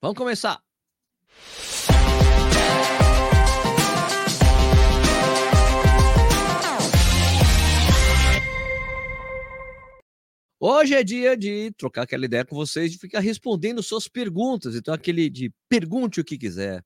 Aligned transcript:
Vamos 0.00 0.16
começar. 0.16 0.60
Hoje 10.58 10.94
é 10.94 11.04
dia 11.04 11.36
de 11.36 11.70
trocar 11.72 12.02
aquela 12.02 12.24
ideia 12.24 12.44
com 12.44 12.56
vocês, 12.56 12.90
de 12.90 12.98
ficar 12.98 13.20
respondendo 13.20 13.82
suas 13.82 14.08
perguntas. 14.08 14.74
Então, 14.74 14.92
aquele 14.92 15.30
de 15.30 15.52
pergunte 15.68 16.20
o 16.20 16.24
que 16.24 16.38
quiser, 16.38 16.82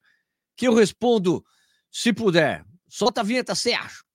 que 0.56 0.66
eu 0.66 0.74
respondo 0.74 1.44
se 1.90 2.12
puder. 2.12 2.64
Solta 2.88 3.20
a 3.20 3.24
vinheta, 3.24 3.54
Sérgio. 3.54 4.02
Bom 4.04 4.09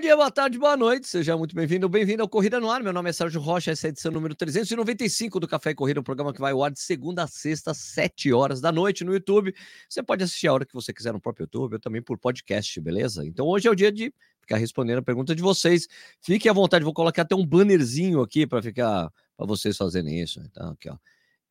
dia, 0.00 0.16
boa 0.16 0.30
tarde, 0.30 0.58
boa 0.58 0.78
noite. 0.78 1.06
Seja 1.06 1.36
muito 1.36 1.54
bem-vindo, 1.54 1.86
bem-vindo 1.86 2.22
ao 2.22 2.28
Corrida 2.28 2.58
no 2.58 2.70
Ar. 2.70 2.82
Meu 2.82 2.90
nome 2.90 3.10
é 3.10 3.12
Sérgio 3.12 3.38
Rocha, 3.38 3.70
essa 3.70 3.86
é 3.86 3.88
a 3.88 3.90
edição 3.90 4.10
número 4.10 4.34
395 4.34 5.38
do 5.38 5.46
Café 5.46 5.72
e 5.72 5.74
Corrida, 5.74 6.00
um 6.00 6.02
programa 6.02 6.32
que 6.32 6.40
vai 6.40 6.52
ao 6.52 6.64
ar 6.64 6.70
de 6.70 6.80
segunda 6.80 7.24
a 7.24 7.26
sexta, 7.26 7.72
às 7.72 7.76
7 7.76 8.32
horas 8.32 8.62
da 8.62 8.72
noite 8.72 9.04
no 9.04 9.12
YouTube. 9.12 9.54
Você 9.86 10.02
pode 10.02 10.24
assistir 10.24 10.48
a 10.48 10.54
hora 10.54 10.64
que 10.64 10.72
você 10.72 10.90
quiser 10.90 11.12
no 11.12 11.20
próprio 11.20 11.44
YouTube 11.44 11.74
ou 11.74 11.78
também 11.78 12.00
por 12.00 12.16
podcast, 12.16 12.80
beleza? 12.80 13.26
Então 13.26 13.46
hoje 13.46 13.68
é 13.68 13.70
o 13.70 13.74
dia 13.74 13.92
de 13.92 14.10
ficar 14.40 14.56
respondendo 14.56 14.98
a 14.98 15.02
pergunta 15.02 15.34
de 15.34 15.42
vocês. 15.42 15.86
Fiquem 16.22 16.50
à 16.50 16.54
vontade, 16.54 16.82
vou 16.82 16.94
colocar 16.94 17.20
até 17.20 17.34
um 17.34 17.44
bannerzinho 17.44 18.22
aqui 18.22 18.46
para 18.46 18.62
ficar 18.62 19.12
para 19.36 19.46
vocês 19.46 19.76
fazerem 19.76 20.18
isso. 20.22 20.40
Então, 20.50 20.70
aqui, 20.70 20.88
ó. 20.88 20.96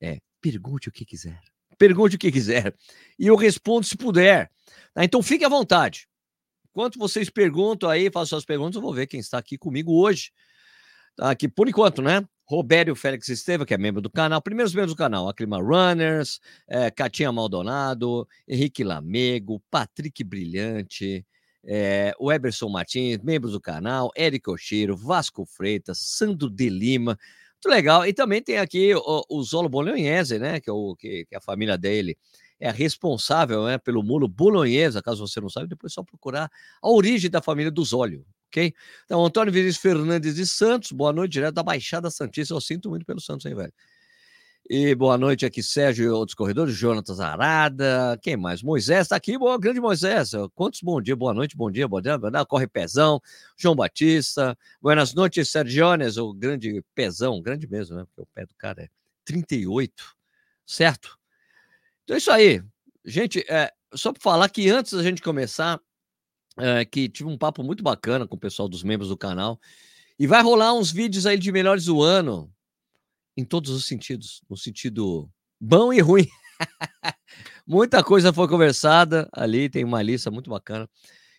É, 0.01 0.17
pergunte 0.41 0.89
o 0.89 0.91
que 0.91 1.05
quiser. 1.05 1.39
Pergunte 1.77 2.15
o 2.15 2.19
que 2.19 2.31
quiser. 2.31 2.73
E 3.19 3.27
eu 3.27 3.35
respondo 3.35 3.85
se 3.85 3.95
puder. 3.95 4.49
Tá? 4.91 5.03
Então 5.03 5.21
fique 5.21 5.45
à 5.45 5.49
vontade. 5.49 6.08
Enquanto 6.79 6.97
vocês 6.97 7.29
perguntam 7.29 7.89
aí, 7.89 8.09
façam 8.09 8.27
suas 8.27 8.45
perguntas, 8.45 8.77
eu 8.77 8.81
vou 8.81 8.93
ver 8.93 9.05
quem 9.05 9.19
está 9.19 9.37
aqui 9.37 9.57
comigo 9.57 10.01
hoje. 10.01 10.31
Tá 11.13 11.29
aqui, 11.29 11.45
por 11.45 11.67
enquanto, 11.67 12.01
né? 12.01 12.25
Robério 12.45 12.95
Félix 12.95 13.27
Esteva, 13.27 13.65
que 13.65 13.73
é 13.73 13.77
membro 13.77 14.01
do 14.01 14.09
canal, 14.09 14.41
primeiros 14.41 14.73
membros 14.73 14.93
do 14.93 14.97
canal, 14.97 15.27
Aclima 15.27 15.57
Runners, 15.57 16.39
é, 16.69 16.89
Catinha 16.89 17.33
Maldonado, 17.33 18.25
Henrique 18.47 18.81
Lamego, 18.81 19.61
Patrick 19.69 20.23
Brilhante, 20.23 21.25
é, 21.65 22.13
o 22.17 22.31
Eberson 22.31 22.69
Martins, 22.69 23.17
membros 23.17 23.51
do 23.51 23.59
canal, 23.59 24.09
Érico 24.15 24.53
Oshiro, 24.53 24.95
Vasco 24.95 25.45
Freitas, 25.45 25.99
Sandro 25.99 26.49
de 26.49 26.69
Lima, 26.69 27.19
muito 27.55 27.75
legal. 27.75 28.07
E 28.07 28.13
também 28.13 28.41
tem 28.41 28.57
aqui 28.57 28.95
o, 28.95 29.25
o 29.29 29.43
Zolo 29.43 29.67
Bolognese, 29.67 30.39
né? 30.39 30.61
Que 30.61 30.69
é, 30.69 30.73
o, 30.73 30.95
que, 30.95 31.25
que 31.25 31.35
é 31.35 31.39
a 31.39 31.41
família 31.41 31.77
dele 31.77 32.17
é 32.59 32.69
responsável 32.71 33.65
né, 33.65 33.77
pelo 33.77 34.03
mulo 34.03 34.27
bolonhesa, 34.27 35.01
caso 35.01 35.25
você 35.25 35.39
não 35.39 35.49
saiba, 35.49 35.67
depois 35.67 35.93
é 35.93 35.95
só 35.95 36.03
procurar 36.03 36.51
a 36.81 36.89
origem 36.89 37.29
da 37.29 37.41
família 37.41 37.71
dos 37.71 37.93
óleos, 37.93 38.23
ok? 38.47 38.73
Então, 39.05 39.23
Antônio 39.25 39.53
Vinícius 39.53 39.81
Fernandes 39.81 40.35
de 40.35 40.45
Santos, 40.45 40.91
boa 40.91 41.13
noite, 41.13 41.33
direto 41.33 41.55
da 41.55 41.63
Baixada 41.63 42.09
Santista, 42.09 42.53
eu 42.53 42.61
sinto 42.61 42.89
muito 42.89 43.05
pelo 43.05 43.21
Santos, 43.21 43.45
hein, 43.45 43.55
velho? 43.55 43.73
E 44.71 44.93
boa 44.93 45.17
noite 45.17 45.47
aqui, 45.47 45.63
Sérgio 45.63 46.05
e 46.05 46.09
outros 46.09 46.35
corredores, 46.35 46.75
Jonatas 46.75 47.19
Arada, 47.19 48.19
quem 48.21 48.37
mais? 48.37 48.61
Moisés 48.61 49.03
está 49.03 49.15
aqui, 49.15 49.35
boa, 49.35 49.57
grande 49.57 49.79
Moisés. 49.79 50.31
Quantos 50.53 50.81
bom 50.81 51.01
dia, 51.01 51.15
boa 51.15 51.33
noite, 51.33 51.57
bom 51.57 51.71
dia, 51.71 51.87
bom 51.87 51.99
dia, 51.99 52.19
corre 52.47 52.67
pezão, 52.67 53.19
João 53.57 53.75
Batista, 53.75 54.55
buenas 54.79 55.11
noites, 55.15 55.49
Sergiones, 55.49 56.17
o 56.17 56.31
grande 56.33 56.83
pezão, 56.93 57.41
grande 57.41 57.67
mesmo, 57.67 57.95
né? 57.95 58.05
Porque 58.05 58.21
o 58.21 58.27
pé 58.31 58.45
do 58.45 58.53
cara 58.55 58.83
é 58.83 58.89
38, 59.25 59.91
certo? 60.67 61.18
Então 62.09 62.15
é 62.15 62.17
isso 62.17 62.31
aí. 62.31 62.59
Gente, 63.05 63.45
é, 63.47 63.71
só 63.93 64.11
para 64.11 64.19
falar 64.19 64.49
que 64.49 64.67
antes 64.67 64.93
da 64.93 65.03
gente 65.03 65.21
começar, 65.21 65.79
é, 66.57 66.83
que 66.83 67.07
tive 67.07 67.29
um 67.29 67.37
papo 67.37 67.61
muito 67.61 67.83
bacana 67.83 68.27
com 68.27 68.35
o 68.35 68.39
pessoal 68.39 68.67
dos 68.67 68.81
membros 68.81 69.09
do 69.09 69.15
canal. 69.15 69.59
E 70.17 70.25
vai 70.25 70.41
rolar 70.41 70.73
uns 70.73 70.91
vídeos 70.91 71.27
aí 71.27 71.37
de 71.37 71.51
melhores 71.51 71.85
do 71.85 72.01
ano, 72.01 72.51
em 73.37 73.45
todos 73.45 73.69
os 73.69 73.85
sentidos, 73.85 74.41
no 74.49 74.57
sentido 74.57 75.29
bom 75.61 75.93
e 75.93 75.99
ruim. 75.99 76.27
Muita 77.67 78.03
coisa 78.03 78.33
foi 78.33 78.47
conversada 78.47 79.29
ali, 79.31 79.69
tem 79.69 79.83
uma 79.83 80.01
lista 80.01 80.31
muito 80.31 80.49
bacana. 80.49 80.89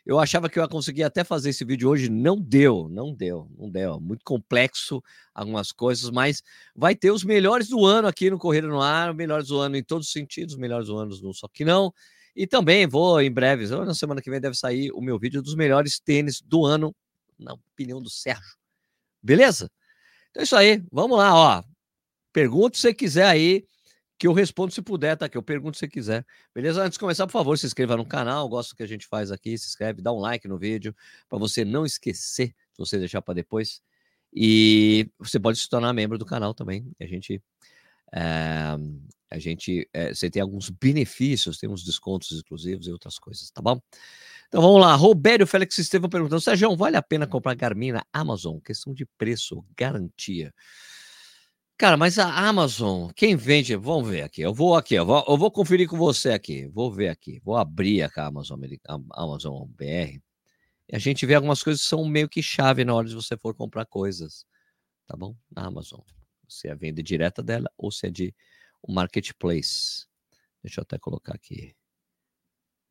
Eu 0.05 0.19
achava 0.19 0.49
que 0.49 0.59
eu 0.59 0.63
ia 0.63 0.69
conseguir 0.69 1.03
até 1.03 1.23
fazer 1.23 1.51
esse 1.51 1.65
vídeo 1.65 1.89
hoje, 1.89 2.09
não 2.09 2.41
deu, 2.41 2.89
não 2.89 3.15
deu, 3.15 3.51
não 3.57 3.71
deu. 3.71 4.01
Muito 4.01 4.25
complexo 4.25 5.03
algumas 5.35 5.73
coisas, 5.73 6.11
mas 6.11 6.43
vai 6.75 6.95
ter 6.95 7.11
os 7.11 7.23
melhores 7.23 7.69
do 7.69 7.85
ano 7.85 8.09
aqui 8.09 8.31
no 8.31 8.39
Corrida 8.39 8.67
no 8.67 8.81
Ar, 8.81 9.15
melhores 9.15 9.49
do 9.49 9.59
ano 9.59 9.77
em 9.77 9.85
todos 9.85 10.07
os 10.07 10.13
sentidos, 10.13 10.57
melhores 10.57 10.87
do 10.87 10.97
ano 10.97 11.17
no 11.21 11.35
Só 11.35 11.49
Que 11.49 11.65
Não. 11.65 11.93
E 12.35 12.47
também 12.47 12.87
vou 12.87 13.21
em 13.21 13.31
breve, 13.31 13.67
na 13.67 13.95
semana 13.95 14.23
que 14.23 14.31
vem 14.31 14.41
deve 14.41 14.57
sair 14.57 14.91
o 14.93 15.01
meu 15.01 15.19
vídeo 15.19 15.43
dos 15.43 15.55
melhores 15.55 16.01
tênis 16.01 16.41
do 16.41 16.65
ano, 16.65 16.95
na 17.39 17.53
opinião 17.53 18.01
do 18.01 18.09
Sérgio. 18.09 18.57
Beleza? 19.23 19.71
Então 20.31 20.41
é 20.41 20.45
isso 20.45 20.57
aí, 20.57 20.83
vamos 20.91 21.19
lá, 21.19 21.35
ó. 21.35 21.63
Pergunta 22.33 22.77
se 22.77 22.83
você 22.83 22.95
quiser 22.95 23.27
aí 23.27 23.65
que 24.21 24.27
eu 24.27 24.35
respondo 24.35 24.71
se 24.71 24.83
puder, 24.83 25.17
tá? 25.17 25.31
Que 25.31 25.39
eu 25.39 25.43
pergunto 25.43 25.79
se 25.79 25.89
quiser. 25.89 26.27
Beleza? 26.55 26.83
Antes 26.83 26.97
de 26.97 26.99
começar, 26.99 27.27
por 27.27 27.33
favor, 27.33 27.57
se 27.57 27.65
inscreva 27.65 27.97
no 27.97 28.05
canal. 28.05 28.47
Gosto 28.51 28.71
do 28.71 28.77
que 28.77 28.83
a 28.83 28.87
gente 28.87 29.07
faz 29.07 29.33
aqui. 29.33 29.57
Se 29.57 29.67
inscreve, 29.67 30.03
dá 30.03 30.13
um 30.13 30.19
like 30.19 30.47
no 30.47 30.59
vídeo 30.59 30.95
para 31.27 31.39
você 31.39 31.65
não 31.65 31.87
esquecer, 31.87 32.49
se 32.49 32.79
você 32.79 32.99
deixar 32.99 33.23
para 33.23 33.33
depois. 33.33 33.81
E 34.31 35.11
você 35.19 35.41
pode 35.41 35.59
se 35.59 35.67
tornar 35.71 35.95
membro 35.95 36.19
do 36.19 36.27
canal 36.27 36.53
também. 36.53 36.87
A 37.01 37.07
gente. 37.07 37.43
É, 38.13 38.77
a 39.31 39.39
gente. 39.39 39.89
É, 39.91 40.13
você 40.13 40.29
tem 40.29 40.43
alguns 40.43 40.69
benefícios, 40.69 41.57
tem 41.57 41.71
uns 41.71 41.83
descontos 41.83 42.31
exclusivos 42.31 42.89
e 42.89 42.93
outras 42.93 43.19
coisas, 43.19 43.51
tá 43.51 43.63
bom? 43.63 43.81
Então 44.49 44.61
vamos 44.61 44.83
lá. 44.83 44.95
Robério 44.97 45.47
Félix 45.47 45.79
Estevam 45.79 46.11
perguntando: 46.11 46.43
Sérgio, 46.43 46.77
vale 46.77 46.99
a 46.99 47.03
pena 47.03 47.27
comprar 47.27 47.55
Garmin 47.55 47.93
na 47.93 48.05
Amazon? 48.13 48.59
Questão 48.59 48.93
de 48.93 49.07
preço, 49.17 49.65
garantia. 49.75 50.53
Cara, 51.81 51.97
mas 51.97 52.19
a 52.19 52.31
Amazon, 52.47 53.11
quem 53.17 53.35
vende, 53.35 53.75
vamos 53.75 54.11
ver 54.11 54.21
aqui. 54.21 54.43
Eu 54.43 54.53
vou 54.53 54.77
aqui, 54.77 54.97
eu 54.97 55.07
vou, 55.07 55.25
eu 55.27 55.39
vou 55.39 55.51
conferir 55.51 55.89
com 55.89 55.97
você 55.97 56.29
aqui. 56.29 56.67
Vou 56.67 56.93
ver 56.93 57.09
aqui. 57.09 57.41
Vou 57.43 57.57
abrir 57.57 58.03
a 58.03 58.27
Amazon, 58.27 58.61
a 58.87 59.23
Amazon 59.23 59.67
BR. 59.67 60.21
E 60.91 60.95
a 60.95 60.99
gente 60.99 61.25
vê 61.25 61.35
algumas 61.35 61.63
coisas 61.63 61.81
que 61.81 61.89
são 61.89 62.05
meio 62.05 62.29
que 62.29 62.43
chave 62.43 62.85
na 62.85 62.93
hora 62.95 63.09
de 63.09 63.15
você 63.15 63.35
for 63.35 63.55
comprar 63.55 63.87
coisas. 63.87 64.45
Tá 65.07 65.17
bom? 65.17 65.35
Na 65.51 65.69
Amazon. 65.69 66.01
Se 66.47 66.69
é 66.69 66.75
venda 66.75 67.03
direta 67.03 67.43
dela 67.43 67.73
ou 67.79 67.91
se 67.91 68.09
é 68.09 68.11
de 68.11 68.35
um 68.87 68.93
marketplace. 68.93 70.05
Deixa 70.63 70.81
eu 70.81 70.83
até 70.83 70.99
colocar 70.99 71.35
aqui. 71.35 71.75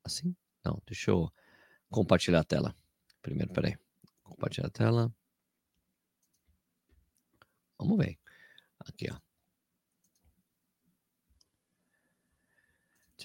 Assim? 0.04 0.36
Não, 0.66 0.82
deixa 0.88 1.12
eu 1.12 1.32
compartilhar 1.92 2.40
a 2.40 2.44
tela. 2.44 2.76
Primeiro, 3.22 3.54
peraí. 3.54 3.78
Compartilhar 4.24 4.66
a 4.66 4.72
tela. 4.72 5.14
Vamos 7.78 7.96
ver. 8.04 8.18
Aqui, 8.90 9.08
ó. 9.12 9.16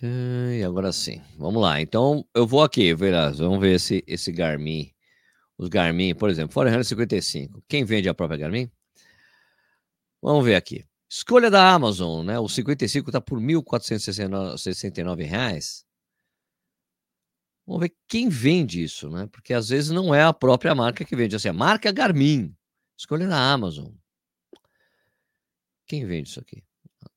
E 0.02 0.62
agora 0.64 0.92
sim, 0.92 1.22
vamos 1.38 1.62
lá. 1.62 1.80
Então 1.80 2.26
eu 2.34 2.46
vou 2.46 2.62
aqui, 2.62 2.92
verás, 2.94 3.38
vamos 3.38 3.60
ver 3.60 3.76
esse, 3.76 4.04
esse 4.06 4.30
Garmin. 4.32 4.92
Os 5.56 5.68
Garmin, 5.68 6.14
por 6.14 6.28
exemplo, 6.28 6.52
Forerunner 6.52 6.84
55. 6.84 7.62
Quem 7.68 7.84
vende 7.84 8.08
a 8.08 8.14
própria 8.14 8.38
Garmin? 8.38 8.68
Vamos 10.20 10.44
ver 10.44 10.56
aqui. 10.56 10.84
Escolha 11.08 11.48
da 11.50 11.72
Amazon, 11.72 12.26
né? 12.26 12.38
O 12.40 12.48
55 12.48 13.08
está 13.08 13.20
por 13.20 13.38
R$ 13.38 13.46
1.469. 13.46 15.84
Vamos 17.66 17.80
ver 17.80 17.94
quem 18.08 18.28
vende 18.28 18.82
isso, 18.82 19.08
né? 19.08 19.26
Porque 19.30 19.54
às 19.54 19.68
vezes 19.68 19.90
não 19.90 20.14
é 20.14 20.22
a 20.22 20.32
própria 20.32 20.74
marca 20.74 21.04
que 21.04 21.16
vende. 21.16 21.36
Assim, 21.36 21.48
a 21.48 21.52
marca 21.52 21.92
Garmin. 21.92 22.54
Escolha 22.98 23.28
da 23.28 23.52
Amazon. 23.52 23.92
Quem 25.86 26.06
vende 26.06 26.28
isso 26.28 26.40
aqui? 26.40 26.62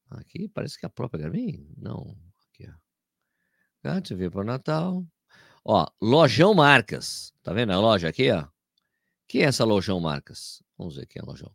Aqui 0.10 0.48
parece 0.48 0.80
que 0.80 0.86
é 0.86 0.88
a 0.88 0.90
própria 0.90 1.24
Garmin. 1.24 1.68
Não. 1.78 2.18
Aqui, 2.50 2.70
ó. 2.70 2.74
Gato, 3.84 4.16
veio 4.16 4.32
para 4.32 4.42
o 4.42 4.46
Natal. 4.46 5.06
Ó, 5.64 5.86
Lojão 6.02 6.54
Marcas. 6.54 7.34
Tá 7.44 7.54
vendo 7.54 7.74
a 7.74 7.80
loja 7.80 8.08
aqui, 8.08 8.32
ó? 8.32 8.48
Quem 9.28 9.42
é 9.42 9.46
essa 9.46 9.66
Lojão 9.66 10.00
Marcas? 10.00 10.64
Vamos 10.78 10.96
ver 10.96 11.06
quem 11.06 11.20
é 11.20 11.24
a 11.24 11.26
Lojão. 11.26 11.54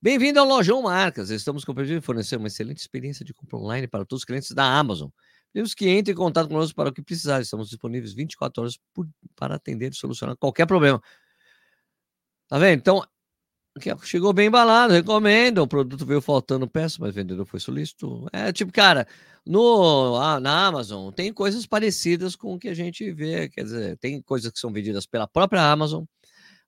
Bem-vindo 0.00 0.38
ao 0.38 0.46
Lojão 0.46 0.82
Marcas. 0.82 1.30
Estamos 1.30 1.64
com 1.64 1.72
o 1.72 1.74
objetivo 1.74 1.98
de 1.98 2.06
fornecer 2.06 2.36
uma 2.36 2.46
excelente 2.46 2.78
experiência 2.78 3.24
de 3.24 3.32
compra 3.32 3.56
online 3.56 3.88
para 3.88 4.04
todos 4.04 4.20
os 4.20 4.24
clientes 4.24 4.52
da 4.52 4.64
Amazon. 4.64 5.08
Pedimos 5.52 5.74
que 5.74 5.88
entre 5.88 6.12
em 6.12 6.16
contato 6.16 6.48
conosco 6.48 6.76
para 6.76 6.90
o 6.90 6.92
que 6.92 7.02
precisar. 7.02 7.40
Estamos 7.40 7.68
disponíveis 7.68 8.12
24 8.12 8.62
horas 8.62 8.78
por, 8.92 9.08
para 9.34 9.54
atender 9.54 9.92
e 9.92 9.96
solucionar 9.96 10.36
qualquer 10.36 10.66
problema. 10.66 11.02
Tá 12.46 12.58
vendo? 12.58 12.78
Então, 12.78 13.02
chegou 14.02 14.32
bem 14.32 14.46
embalado, 14.46 14.92
recomendo. 14.92 15.58
O 15.58 15.66
produto 15.68 16.06
veio 16.06 16.20
faltando 16.20 16.68
peça, 16.68 16.98
mas 17.00 17.10
o 17.10 17.12
vendedor 17.12 17.46
foi 17.46 17.60
solícito. 17.60 18.26
É 18.32 18.52
tipo, 18.52 18.72
cara, 18.72 19.06
no, 19.44 20.18
na 20.40 20.66
Amazon 20.66 21.12
tem 21.12 21.32
coisas 21.32 21.66
parecidas 21.66 22.36
com 22.36 22.54
o 22.54 22.58
que 22.58 22.68
a 22.68 22.74
gente 22.74 23.10
vê. 23.12 23.48
Quer 23.48 23.64
dizer, 23.64 23.98
tem 23.98 24.22
coisas 24.22 24.50
que 24.52 24.58
são 24.58 24.72
vendidas 24.72 25.06
pela 25.06 25.26
própria 25.26 25.62
Amazon, 25.62 26.04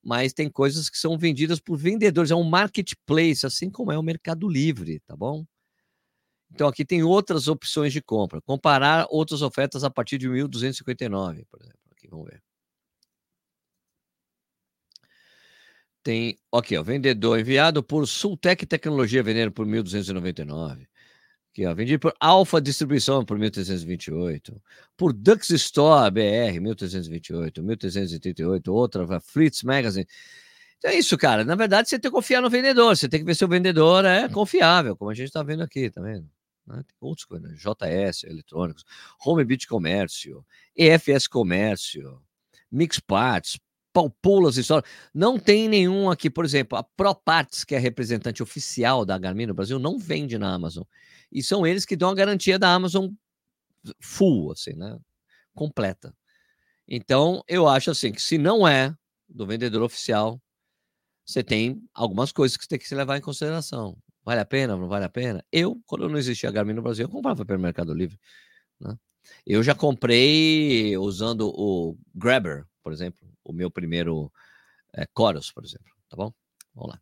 mas 0.02 0.32
tem 0.32 0.50
coisas 0.50 0.90
que 0.90 0.98
são 0.98 1.16
vendidas 1.18 1.60
por 1.60 1.76
vendedores. 1.76 2.30
É 2.30 2.36
um 2.36 2.44
marketplace, 2.44 3.46
assim 3.46 3.70
como 3.70 3.92
é 3.92 3.98
o 3.98 4.02
Mercado 4.02 4.48
Livre, 4.48 5.00
tá 5.06 5.16
bom? 5.16 5.44
Então 6.52 6.68
aqui 6.68 6.84
tem 6.84 7.02
outras 7.02 7.48
opções 7.48 7.92
de 7.92 8.02
compra. 8.02 8.40
Comparar 8.42 9.06
outras 9.10 9.42
ofertas 9.42 9.84
a 9.84 9.90
partir 9.90 10.18
de 10.18 10.28
1.259, 10.28 11.44
por 11.50 11.60
exemplo. 11.60 11.80
Aqui, 11.92 12.08
vamos 12.08 12.26
ver. 12.26 12.45
Tem, 16.06 16.38
aqui, 16.52 16.76
ó, 16.76 16.84
vendedor 16.84 17.36
enviado 17.36 17.82
por 17.82 18.06
Sultec 18.06 18.64
Tecnologia, 18.64 19.24
vendendo 19.24 19.50
por 19.50 19.66
1.299. 19.66 20.86
Aqui, 21.50 21.66
ó, 21.66 21.74
vendido 21.74 21.98
por 21.98 22.14
Alfa 22.20 22.60
Distribuição 22.60 23.24
por 23.24 23.36
1.328. 23.36 24.56
Por 24.96 25.12
Dux 25.12 25.50
Store 25.50 26.08
BR, 26.12 26.60
1.328. 26.60 27.60
1.338. 27.60 28.68
Outra, 28.68 29.18
Fleets 29.18 29.64
Magazine. 29.64 30.06
Então 30.78 30.92
é 30.92 30.94
isso, 30.94 31.18
cara. 31.18 31.42
Na 31.44 31.56
verdade, 31.56 31.88
você 31.88 31.98
tem 31.98 32.08
que 32.08 32.14
confiar 32.14 32.40
no 32.40 32.48
vendedor. 32.48 32.96
Você 32.96 33.08
tem 33.08 33.18
que 33.18 33.26
ver 33.26 33.34
se 33.34 33.44
o 33.44 33.48
vendedor 33.48 34.04
é 34.04 34.28
confiável, 34.28 34.96
como 34.96 35.10
a 35.10 35.14
gente 35.14 35.26
está 35.26 35.42
vendo 35.42 35.64
aqui, 35.64 35.90
tá 35.90 36.00
vendo? 36.00 36.30
Né? 36.68 36.84
Tem 36.86 36.96
outros 37.00 37.24
coisas, 37.24 37.50
né? 37.50 37.56
JS 37.56 38.22
Eletrônicos, 38.22 38.84
Homebit 39.24 39.66
Comércio, 39.66 40.46
EFS 40.76 41.26
Comércio, 41.26 42.22
Mix 42.70 43.00
Parts, 43.00 43.58
Palpulas 43.96 44.58
História. 44.58 44.86
Não 45.14 45.38
tem 45.38 45.70
nenhum 45.70 46.10
aqui, 46.10 46.28
por 46.28 46.44
exemplo, 46.44 46.76
a 46.76 46.82
ProParts, 46.82 47.64
que 47.64 47.74
é 47.74 47.78
a 47.78 47.80
representante 47.80 48.42
oficial 48.42 49.06
da 49.06 49.16
Garmin 49.16 49.46
no 49.46 49.54
Brasil, 49.54 49.78
não 49.78 49.98
vende 49.98 50.36
na 50.36 50.52
Amazon. 50.52 50.84
E 51.32 51.42
são 51.42 51.66
eles 51.66 51.86
que 51.86 51.96
dão 51.96 52.10
a 52.10 52.14
garantia 52.14 52.58
da 52.58 52.74
Amazon 52.74 53.08
full, 53.98 54.52
assim, 54.52 54.74
né? 54.74 54.98
Completa. 55.54 56.14
Então, 56.86 57.42
eu 57.48 57.66
acho 57.66 57.90
assim 57.90 58.12
que 58.12 58.20
se 58.20 58.36
não 58.36 58.68
é 58.68 58.94
do 59.26 59.46
vendedor 59.46 59.82
oficial, 59.82 60.38
você 61.24 61.42
tem 61.42 61.82
algumas 61.94 62.30
coisas 62.32 62.54
que 62.54 62.64
você 62.64 62.68
tem 62.68 62.78
que 62.78 62.86
se 62.86 62.94
levar 62.94 63.16
em 63.16 63.22
consideração. 63.22 63.96
Vale 64.22 64.42
a 64.42 64.44
pena? 64.44 64.76
Não 64.76 64.88
vale 64.88 65.06
a 65.06 65.08
pena? 65.08 65.42
Eu, 65.50 65.80
quando 65.86 66.06
não 66.06 66.18
existia 66.18 66.50
Garmin 66.50 66.74
no 66.74 66.82
Brasil, 66.82 67.06
eu 67.06 67.10
comprava 67.10 67.46
pelo 67.46 67.60
Mercado 67.60 67.94
Livre. 67.94 68.20
Né? 68.78 68.94
Eu 69.46 69.62
já 69.62 69.74
comprei 69.74 70.98
usando 70.98 71.48
o 71.48 71.96
Grabber, 72.14 72.66
por 72.86 72.92
exemplo, 72.92 73.18
o 73.42 73.52
meu 73.52 73.68
primeiro 73.68 74.32
é, 74.94 75.08
Chorus, 75.18 75.50
por 75.50 75.64
exemplo. 75.64 75.90
Tá 76.08 76.16
bom? 76.16 76.32
Vamos 76.72 76.94
lá. 76.94 77.00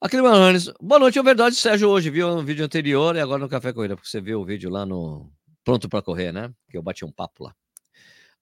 Aquele 0.00 0.22
Manones, 0.22 0.72
boa 0.80 0.98
noite, 0.98 1.18
é 1.18 1.22
verdade, 1.22 1.56
Sérgio, 1.56 1.90
hoje 1.90 2.08
viu 2.08 2.26
um 2.26 2.42
vídeo 2.42 2.64
anterior 2.64 3.14
e 3.14 3.20
agora 3.20 3.38
no 3.38 3.50
Café 3.50 3.70
Corrida, 3.70 3.96
porque 3.96 4.08
você 4.08 4.18
viu 4.18 4.40
o 4.40 4.46
vídeo 4.46 4.70
lá 4.70 4.86
no 4.86 5.30
Pronto 5.62 5.90
para 5.90 6.00
Correr, 6.00 6.32
né? 6.32 6.50
Que 6.70 6.78
eu 6.78 6.82
bati 6.82 7.04
um 7.04 7.12
papo 7.12 7.44
lá. 7.44 7.54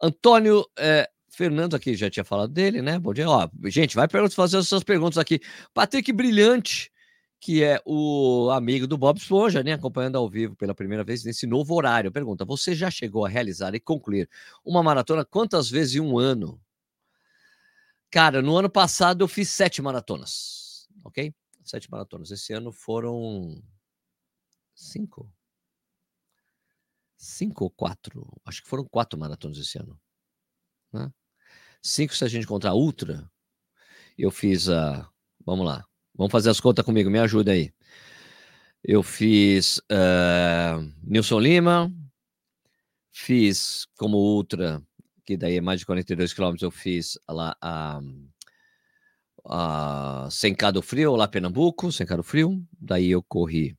Antônio 0.01 0.65
é, 0.79 1.11
Fernando 1.29 1.75
aqui 1.75 1.97
já 1.97 2.09
tinha 2.09 2.23
falado 2.23 2.53
dele, 2.53 2.81
né? 2.81 2.97
Bom 2.97 3.13
dia. 3.13 3.29
Ó, 3.29 3.49
gente, 3.65 3.97
vai 3.97 4.07
fazer 4.31 4.59
as 4.59 4.69
suas 4.69 4.85
perguntas 4.85 5.19
aqui. 5.19 5.41
Patrick 5.75 6.13
Brilhante 6.13 6.93
que 7.41 7.65
é 7.65 7.81
o 7.87 8.51
amigo 8.51 8.87
do 8.87 8.99
Bob 8.99 9.17
Esponja, 9.17 9.63
né, 9.63 9.73
acompanhando 9.73 10.19
ao 10.19 10.29
vivo 10.29 10.55
pela 10.55 10.75
primeira 10.75 11.03
vez 11.03 11.25
nesse 11.25 11.47
novo 11.47 11.75
horário. 11.75 12.13
Pergunta: 12.13 12.45
você 12.45 12.75
já 12.75 12.91
chegou 12.91 13.25
a 13.25 13.29
realizar 13.29 13.75
e 13.75 13.81
concluir 13.81 14.29
uma 14.63 14.83
maratona 14.83 15.25
quantas 15.25 15.71
vezes 15.71 15.95
em 15.97 16.01
um 16.01 16.19
ano? 16.19 16.61
Cara, 18.11 18.43
no 18.43 18.57
ano 18.57 18.69
passado 18.69 19.25
eu 19.25 19.29
fiz 19.29 19.49
sete 19.49 19.81
maratonas, 19.81 20.87
ok? 21.03 21.35
Sete 21.65 21.91
maratonas. 21.91 22.31
Esse 22.31 22.53
ano 22.53 22.73
foram 22.73 23.63
cinco. 24.75 25.33
Cinco 27.17 27.65
ou 27.65 27.71
quatro? 27.71 28.27
Acho 28.45 28.63
que 28.63 28.69
foram 28.69 28.85
quatro 28.85 29.19
maratonas 29.19 29.59
esse 29.59 29.79
ano. 29.79 29.99
Né? 30.93 31.11
Cinco 31.83 32.15
se 32.15 32.25
a 32.25 32.29
gente 32.29 32.45
encontrar 32.45 32.75
ultra. 32.75 33.31
Eu 34.19 34.31
fiz 34.31 34.69
a. 34.69 35.09
Vamos 35.47 35.65
lá. 35.65 35.87
Vamos 36.21 36.33
fazer 36.33 36.51
as 36.51 36.61
contas 36.61 36.85
comigo, 36.85 37.09
me 37.09 37.19
ajuda 37.19 37.53
aí. 37.53 37.73
Eu 38.85 39.03
fiz 39.03 39.79
uh, 39.79 40.93
Nilson 41.03 41.41
Lima, 41.41 41.91
fiz 43.11 43.87
como 43.97 44.19
ultra, 44.19 44.83
que 45.25 45.35
daí 45.35 45.57
é 45.57 45.63
mais 45.63 45.81
de 45.81 45.87
42 45.87 46.35
quilômetros, 46.35 46.63
eu 46.63 46.71
fiz 46.71 47.19
lá 47.27 47.57
a, 47.59 48.03
a 49.47 50.29
Sencado 50.31 50.83
Frio, 50.83 51.17
lá 51.17 51.27
Pernambuco, 51.27 51.91
Sencado 51.91 52.23
Frio. 52.23 52.63
Daí 52.79 53.11
eu 53.11 53.23
corri 53.23 53.75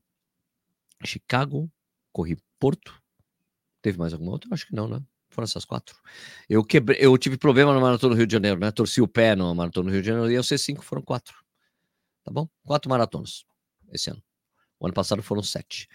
Chicago, 1.06 1.72
corri 2.12 2.40
Porto. 2.58 3.00
Teve 3.84 4.00
mais 4.00 4.14
alguma 4.14 4.32
outra? 4.32 4.50
Acho 4.52 4.66
que 4.66 4.74
não, 4.74 4.88
né? 4.88 5.00
Foram 5.30 5.44
essas 5.44 5.64
quatro. 5.64 5.96
Eu, 6.50 6.64
quebrei, 6.64 6.98
eu 7.00 7.16
tive 7.20 7.38
problema 7.38 7.72
no 7.72 7.80
Maratona 7.80 8.16
do 8.16 8.18
Rio 8.18 8.26
de 8.26 8.34
Janeiro, 8.34 8.60
né? 8.60 8.72
Torci 8.72 9.00
o 9.00 9.08
pé 9.08 9.36
no 9.36 9.54
Maratona 9.54 9.92
do 9.92 9.94
Rio 9.94 10.02
de 10.02 10.08
Janeiro 10.08 10.32
e 10.32 10.34
eu 10.34 10.42
C5 10.42 10.82
foram 10.82 11.04
quatro. 11.04 11.41
Tá 12.24 12.32
bom? 12.32 12.48
Quatro 12.64 12.90
maratonas 12.90 13.46
esse 13.92 14.10
ano. 14.10 14.22
O 14.80 14.86
ano 14.86 14.94
passado 14.94 15.22
foram 15.22 15.44
sete. 15.44 15.88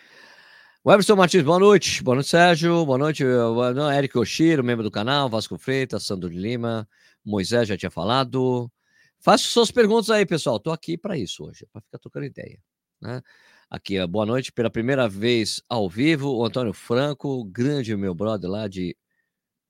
Webster 0.84 1.17
Martins, 1.17 1.43
boa 1.43 1.58
noite. 1.58 2.02
Boa 2.02 2.14
noite, 2.14 2.28
Sérgio. 2.28 2.87
Boa 2.87 2.99
noite, 2.99 3.25
boa 3.25 3.96
Eric 3.96 4.17
Oshiro, 4.17 4.62
membro 4.62 4.84
do 4.84 4.90
canal, 4.90 5.28
Vasco 5.28 5.58
Freitas, 5.58 6.05
Sandro 6.05 6.31
de 6.31 6.37
Lima, 6.37 6.88
Moisés 7.25 7.69
já 7.69 7.76
tinha 7.76 7.90
falado. 7.90 8.70
Faça 9.19 9.44
suas 9.44 9.70
perguntas 9.70 10.11
aí, 10.11 10.25
pessoal. 10.25 10.58
Estou 10.58 10.73
aqui 10.73 10.96
para 10.96 11.19
isso 11.19 11.44
hoje, 11.44 11.67
para 11.73 11.82
ficar 11.82 11.99
trocando 11.99 12.26
ideia. 12.26 12.62
Né? 13.00 13.20
Aqui, 13.69 14.05
boa 14.06 14.25
noite, 14.25 14.52
pela 14.52 14.70
primeira 14.70 15.08
vez 15.08 15.61
ao 15.69 15.90
vivo, 15.90 16.31
o 16.37 16.44
Antônio 16.44 16.72
Franco, 16.72 17.44
grande 17.44 17.96
meu 17.96 18.14
brother 18.14 18.49
lá 18.49 18.69
de 18.69 18.96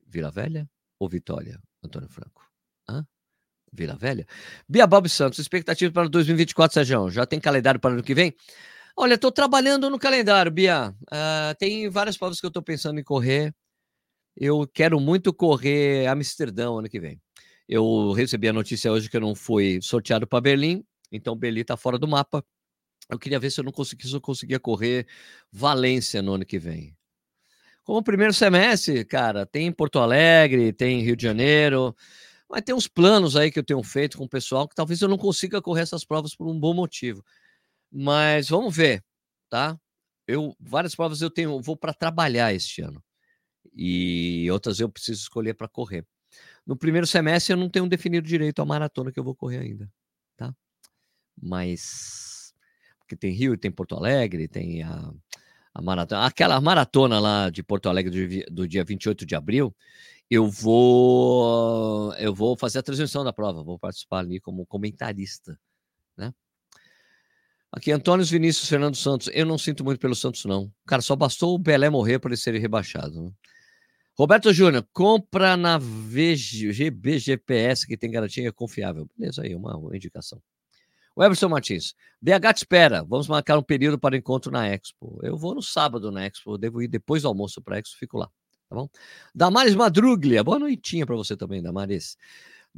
Vila 0.07 0.31
Velha 0.31 0.69
ou 0.99 1.09
Vitória, 1.09 1.59
Antônio 1.83 2.11
Franco? 2.11 2.47
Vila 3.73 3.97
Velha. 3.97 4.27
Bia 4.69 4.87
Bob 4.87 5.09
Santos, 5.09 5.39
expectativa 5.39 5.93
para 5.93 6.09
2024, 6.09 6.75
Sérgio? 6.75 7.11
Já 7.11 7.27
tem 7.27 7.41
calendário 7.41 7.81
para 7.81 7.91
o 7.91 7.95
ano 7.95 8.03
que 8.03 8.15
vem? 8.15 8.35
Olha, 8.97 9.15
estou 9.15 9.31
trabalhando 9.31 9.91
no 9.91 9.99
calendário, 9.99 10.51
Bia. 10.51 10.95
Uh, 11.03 11.55
tem 11.59 11.89
várias 11.91 12.17
provas 12.17 12.41
que 12.41 12.47
eu 12.47 12.49
estou 12.49 12.63
pensando 12.63 12.99
em 12.99 13.05
correr. 13.05 13.55
Eu 14.37 14.67
quero 14.67 14.99
muito 15.01 15.33
correr 15.33 16.07
Amsterdão 16.07 16.79
ano 16.79 16.89
que 16.89 17.01
vem. 17.01 17.21
Eu 17.69 18.13
recebi 18.13 18.49
a 18.49 18.53
notícia 18.53 18.93
hoje 18.93 19.11
que 19.11 19.17
eu 19.17 19.21
não 19.21 19.35
fui 19.35 19.81
sorteado 19.83 20.27
para 20.27 20.41
Berlim, 20.41 20.85
então 21.11 21.37
Berlim 21.37 21.63
está 21.63 21.77
fora 21.77 21.99
do 21.99 22.07
mapa. 22.07 22.45
Eu 23.09 23.19
queria 23.19 23.39
ver 23.39 23.51
se 23.51 23.61
eu 23.61 23.65
não 23.65 23.73
conseguia, 23.73 24.09
se 24.09 24.15
eu 24.15 24.21
conseguia 24.21 24.61
correr 24.61 25.07
Valência 25.51 26.23
no 26.23 26.35
ano 26.35 26.45
que 26.45 26.59
vem. 26.59 26.97
Como 27.85 28.03
primeiro 28.03 28.33
semestre, 28.33 29.05
cara, 29.05 29.47
tem 29.47 29.71
Porto 29.71 29.99
Alegre, 29.99 30.73
tem 30.73 31.03
Rio 31.03 31.17
de 31.17 31.23
Janeiro. 31.23 31.95
Mas 32.49 32.63
tem 32.63 32.75
uns 32.75 32.87
planos 32.87 33.37
aí 33.37 33.51
que 33.51 33.59
eu 33.59 33.65
tenho 33.65 33.83
feito 33.83 34.19
com 34.19 34.25
o 34.25 34.29
pessoal 34.29 34.69
que 34.69 34.75
talvez 34.75 35.01
eu 35.01 35.09
não 35.09 35.19
consiga 35.19 35.61
correr 35.61 35.83
essas 35.83 36.05
provas 36.05 36.35
por 36.35 36.47
um 36.47 36.59
bom 36.59 36.73
motivo. 36.73 37.25
Mas 37.91 38.49
vamos 38.49 38.75
ver, 38.75 39.05
tá? 39.49 39.79
Eu 40.27 40.57
várias 40.61 40.95
provas 40.95 41.21
eu 41.21 41.31
tenho, 41.31 41.61
vou 41.61 41.77
para 41.77 41.95
trabalhar 41.95 42.53
este 42.55 42.83
ano. 42.83 43.03
E 43.75 44.49
outras 44.51 44.81
eu 44.81 44.89
preciso 44.89 45.23
escolher 45.23 45.55
para 45.55 45.69
correr. 45.69 46.07
No 46.65 46.77
primeiro 46.77 47.07
semestre 47.07 47.53
eu 47.53 47.57
não 47.57 47.69
tenho 47.69 47.89
definido 47.89 48.27
direito 48.27 48.61
a 48.61 48.65
maratona 48.65 49.13
que 49.13 49.19
eu 49.19 49.25
vou 49.25 49.35
correr 49.35 49.59
ainda, 49.59 49.91
tá? 50.37 50.55
Mas 51.41 52.55
porque 53.07 53.15
tem 53.17 53.31
Rio, 53.31 53.57
tem 53.57 53.71
Porto 53.71 53.95
Alegre, 53.95 54.49
tem 54.49 54.83
a, 54.83 55.13
a 55.73 55.81
maratona, 55.81 56.27
aquela 56.27 56.61
maratona 56.61 57.21
lá 57.21 57.49
de 57.51 57.63
Porto 57.63 57.89
Alegre 57.89 58.45
do, 58.45 58.55
do 58.55 58.69
dia 58.69 58.85
28 58.85 59.25
de 59.25 59.37
abril, 59.37 59.75
eu 60.31 60.49
vou 60.49 62.13
eu 62.15 62.35
vou 62.35 62.57
fazer 62.57 62.81
a 62.81 62.83
transmissão 62.83 63.25
da 63.25 63.33
prova, 63.33 63.63
vou 63.63 63.79
participar 63.79 64.21
ali 64.21 64.41
como 64.41 64.67
comentarista, 64.67 65.59
né? 66.17 66.33
Aqui, 67.73 67.93
Antônio 67.93 68.25
Vinícius 68.25 68.69
Fernando 68.69 68.97
Santos. 68.97 69.29
Eu 69.33 69.45
não 69.45 69.59
sinto 69.59 69.85
muito 69.85 70.01
pelo 70.01 70.15
Santos, 70.15 70.45
não. 70.47 70.73
Cara, 70.87 71.03
só 71.03 71.15
bastou 71.15 71.55
o 71.55 71.59
Belé 71.59 71.91
morrer 71.91 72.19
para 72.19 72.31
ele 72.31 72.37
ser 72.37 72.55
rebaixado. 72.59 73.23
Né? 73.23 73.31
Roberto 74.17 74.53
Júnior, 74.53 74.87
compra 74.95 75.57
na 75.59 75.77
VG, 75.77 76.73
GBGPS, 76.73 77.87
que 77.87 77.97
tem 77.97 78.11
garantia 78.11 78.51
confiável. 78.53 79.07
Beleza, 79.15 79.43
aí, 79.43 79.55
uma, 79.55 79.79
indicação. 79.95 80.41
O 81.15 81.23
Everson 81.23 81.51
Martins, 81.51 81.95
BH 82.23 82.55
te 82.55 82.59
espera. 82.59 83.05
Vamos 83.05 83.29
marcar 83.29 83.59
um 83.59 83.63
período 83.63 83.99
para 83.99 84.15
o 84.15 84.19
encontro 84.19 84.51
na 84.51 84.67
Expo. 84.69 85.21
Eu 85.23 85.37
vou 85.37 85.55
no 85.55 85.63
sábado 85.63 86.11
na 86.11 86.25
Expo, 86.25 86.57
devo 86.57 86.81
ir 86.81 86.89
depois 86.89 87.23
do 87.23 87.29
almoço 87.29 87.61
para 87.61 87.77
a 87.77 87.79
Expo, 87.79 87.99
fico 87.99 88.17
lá 88.17 88.31
tá 88.69 88.77
bom? 88.77 88.89
Damares 89.35 89.75
Madruglia, 89.75 90.43
boa 90.45 90.59
noitinha 90.59 91.07
para 91.07 91.17
você 91.17 91.37
também, 91.37 91.63
Damares. 91.63 92.17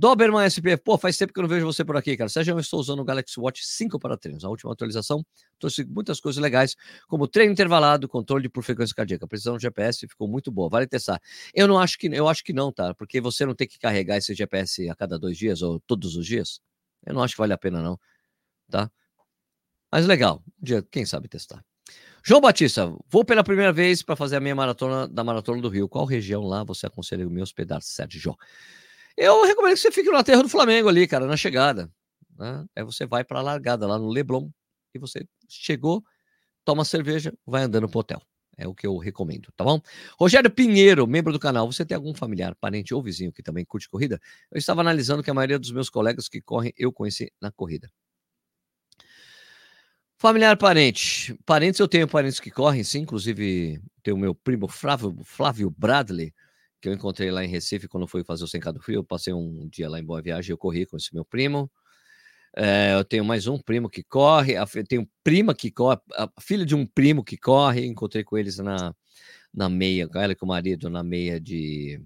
Doberman 0.01 0.47
SP, 0.47 0.77
pô, 0.77 0.97
faz 0.97 1.17
tempo 1.17 1.33
que 1.33 1.41
eu 1.41 1.43
não 1.43 1.49
vejo 1.49 1.67
você 1.67 1.85
por 1.85 1.97
aqui, 1.97 2.17
cara. 2.17 2.29
Sérgio, 2.29 2.55
eu 2.55 2.61
estou 2.61 2.79
usando 2.79 3.01
o 3.01 3.05
Galaxy 3.05 3.41
Watch 3.41 3.67
5 3.67 3.99
para 3.99 4.17
treinos. 4.17 4.45
A 4.45 4.49
última 4.49 4.73
atualização 4.73 5.27
trouxe 5.59 5.85
muitas 5.85 6.21
coisas 6.21 6.41
legais, 6.41 6.77
como 7.09 7.27
treino 7.27 7.51
intervalado, 7.51 8.07
controle 8.07 8.49
por 8.49 8.63
frequência 8.63 8.95
cardíaca. 8.95 9.27
Precisão 9.27 9.55
do 9.55 9.61
GPS 9.61 10.07
ficou 10.07 10.29
muito 10.29 10.53
boa, 10.53 10.69
vale 10.69 10.87
testar. 10.87 11.21
Eu 11.53 11.67
não 11.67 11.81
acho 11.81 11.99
que, 11.99 12.07
eu 12.07 12.29
acho 12.29 12.45
que 12.45 12.53
não, 12.53 12.71
tá? 12.71 12.95
Porque 12.95 13.21
você 13.21 13.45
não 13.45 13.57
tem 13.57 13.67
que 13.67 13.77
carregar 13.77 14.17
esse 14.17 14.33
GPS 14.35 14.89
a 14.89 14.95
cada 14.95 15.19
dois 15.19 15.37
dias 15.37 15.63
ou 15.63 15.81
todos 15.81 16.15
os 16.15 16.25
dias. 16.25 16.61
Eu 17.05 17.13
não 17.13 17.21
acho 17.21 17.35
que 17.35 17.41
vale 17.41 17.53
a 17.53 17.59
pena, 17.59 17.83
não, 17.83 17.99
tá? 18.71 18.89
Mas 19.91 20.07
legal, 20.07 20.45
um 20.47 20.65
dia, 20.65 20.81
quem 20.93 21.05
sabe 21.05 21.27
testar. 21.27 21.65
João 22.23 22.41
Batista, 22.41 22.93
vou 23.09 23.25
pela 23.25 23.45
primeira 23.45 23.73
vez 23.73 24.03
para 24.03 24.17
fazer 24.17 24.37
a 24.37 24.41
minha 24.41 24.55
maratona 24.55 25.09
da 25.09 25.25
Maratona 25.25 25.63
do 25.63 25.69
Rio. 25.69 25.89
Qual 25.89 26.05
região 26.05 26.43
lá 26.43 26.65
você 26.65 26.87
aconselha 26.87 27.27
o 27.27 27.31
me 27.31 27.41
hospedar, 27.41 27.81
Sérgio? 27.81 28.37
Eu 29.17 29.45
recomendo 29.45 29.75
que 29.75 29.81
você 29.81 29.91
fique 29.91 30.11
na 30.11 30.23
terra 30.23 30.43
do 30.43 30.49
Flamengo 30.49 30.89
ali, 30.89 31.07
cara, 31.07 31.27
na 31.27 31.37
chegada. 31.37 31.91
Né? 32.39 32.65
Aí 32.77 32.85
você 32.85 33.07
vai 33.07 33.25
para 33.25 33.39
a 33.41 33.43
largada 33.43 33.87
lá 33.87 33.99
no 33.99 34.09
Leblon 34.09 34.49
e 34.95 34.99
você 34.99 35.27
chegou, 35.49 36.05
toma 36.65 36.85
cerveja, 36.85 37.33
vai 37.47 37.63
andando 37.63 37.89
pro 37.89 38.01
hotel. 38.01 38.21
É 38.57 38.67
o 38.67 38.75
que 38.75 38.87
eu 38.87 38.97
recomendo, 38.99 39.53
tá 39.57 39.65
bom? 39.65 39.81
Rogério 40.19 40.51
Pinheiro, 40.51 41.07
membro 41.07 41.33
do 41.33 41.39
canal. 41.39 41.71
Você 41.71 41.85
tem 41.85 41.95
algum 41.95 42.13
familiar, 42.13 42.57
parente 42.57 42.93
ou 42.93 43.01
vizinho 43.01 43.33
que 43.33 43.43
também 43.43 43.65
curte 43.65 43.89
corrida? 43.89 44.21
Eu 44.51 44.59
estava 44.59 44.81
analisando 44.81 45.23
que 45.23 45.31
a 45.31 45.35
maioria 45.35 45.59
dos 45.61 45.71
meus 45.71 45.89
colegas 45.89 46.29
que 46.29 46.41
correm 46.41 46.73
eu 46.77 46.93
conheci 46.93 47.33
na 47.41 47.53
corrida. 47.53 47.89
Familiar, 50.21 50.57
parente. 50.57 51.39
Parentes, 51.47 51.79
eu 51.79 51.87
tenho 51.87 52.09
parentes 52.09 52.41
que 52.41 52.51
correm, 52.51 52.83
sim. 52.83 53.01
Inclusive, 53.01 53.81
tem 54.03 54.13
o 54.13 54.19
meu 54.19 54.35
primo 54.35 54.67
Flávio, 54.67 55.17
Flávio 55.25 55.71
Bradley, 55.71 56.35
que 56.81 56.89
eu 56.89 56.93
encontrei 56.93 57.31
lá 57.31 57.45
em 57.45 57.49
Recife 57.49 57.87
quando 57.87 58.09
fui 58.09 58.25
fazer 58.25 58.43
o 58.43 58.49
Sem 58.49 58.61
Cado 58.61 58.81
Frio. 58.81 58.99
Eu 58.99 59.05
passei 59.05 59.33
um 59.33 59.69
dia 59.69 59.89
lá 59.89 60.01
em 60.01 60.05
Boa 60.05 60.21
Viagem 60.21 60.51
eu 60.51 60.59
corri 60.59 60.87
com 60.87 60.97
esse 60.97 61.15
meu 61.15 61.25
primo. 61.25 61.71
É, 62.57 62.95
eu 62.95 63.05
tenho 63.05 63.25
mais 63.25 63.47
um 63.47 63.59
primo 63.59 63.89
que 63.89 64.03
corre, 64.03 64.55
tenho 64.89 65.09
prima 65.23 65.55
que 65.55 65.71
corre, 65.71 66.01
a 66.17 66.29
filha 66.41 66.67
de 66.67 66.75
um 66.75 66.85
primo 66.85 67.23
que 67.23 67.37
corre, 67.37 67.87
encontrei 67.87 68.25
com 68.25 68.37
eles 68.37 68.59
na, 68.59 68.93
na 69.55 69.69
meia, 69.69 70.09
com 70.09 70.19
ela 70.19 70.33
e 70.33 70.37
com 70.37 70.47
o 70.47 70.49
marido 70.49 70.91
na 70.91 71.05
meia 71.05 71.41
de, 71.41 72.01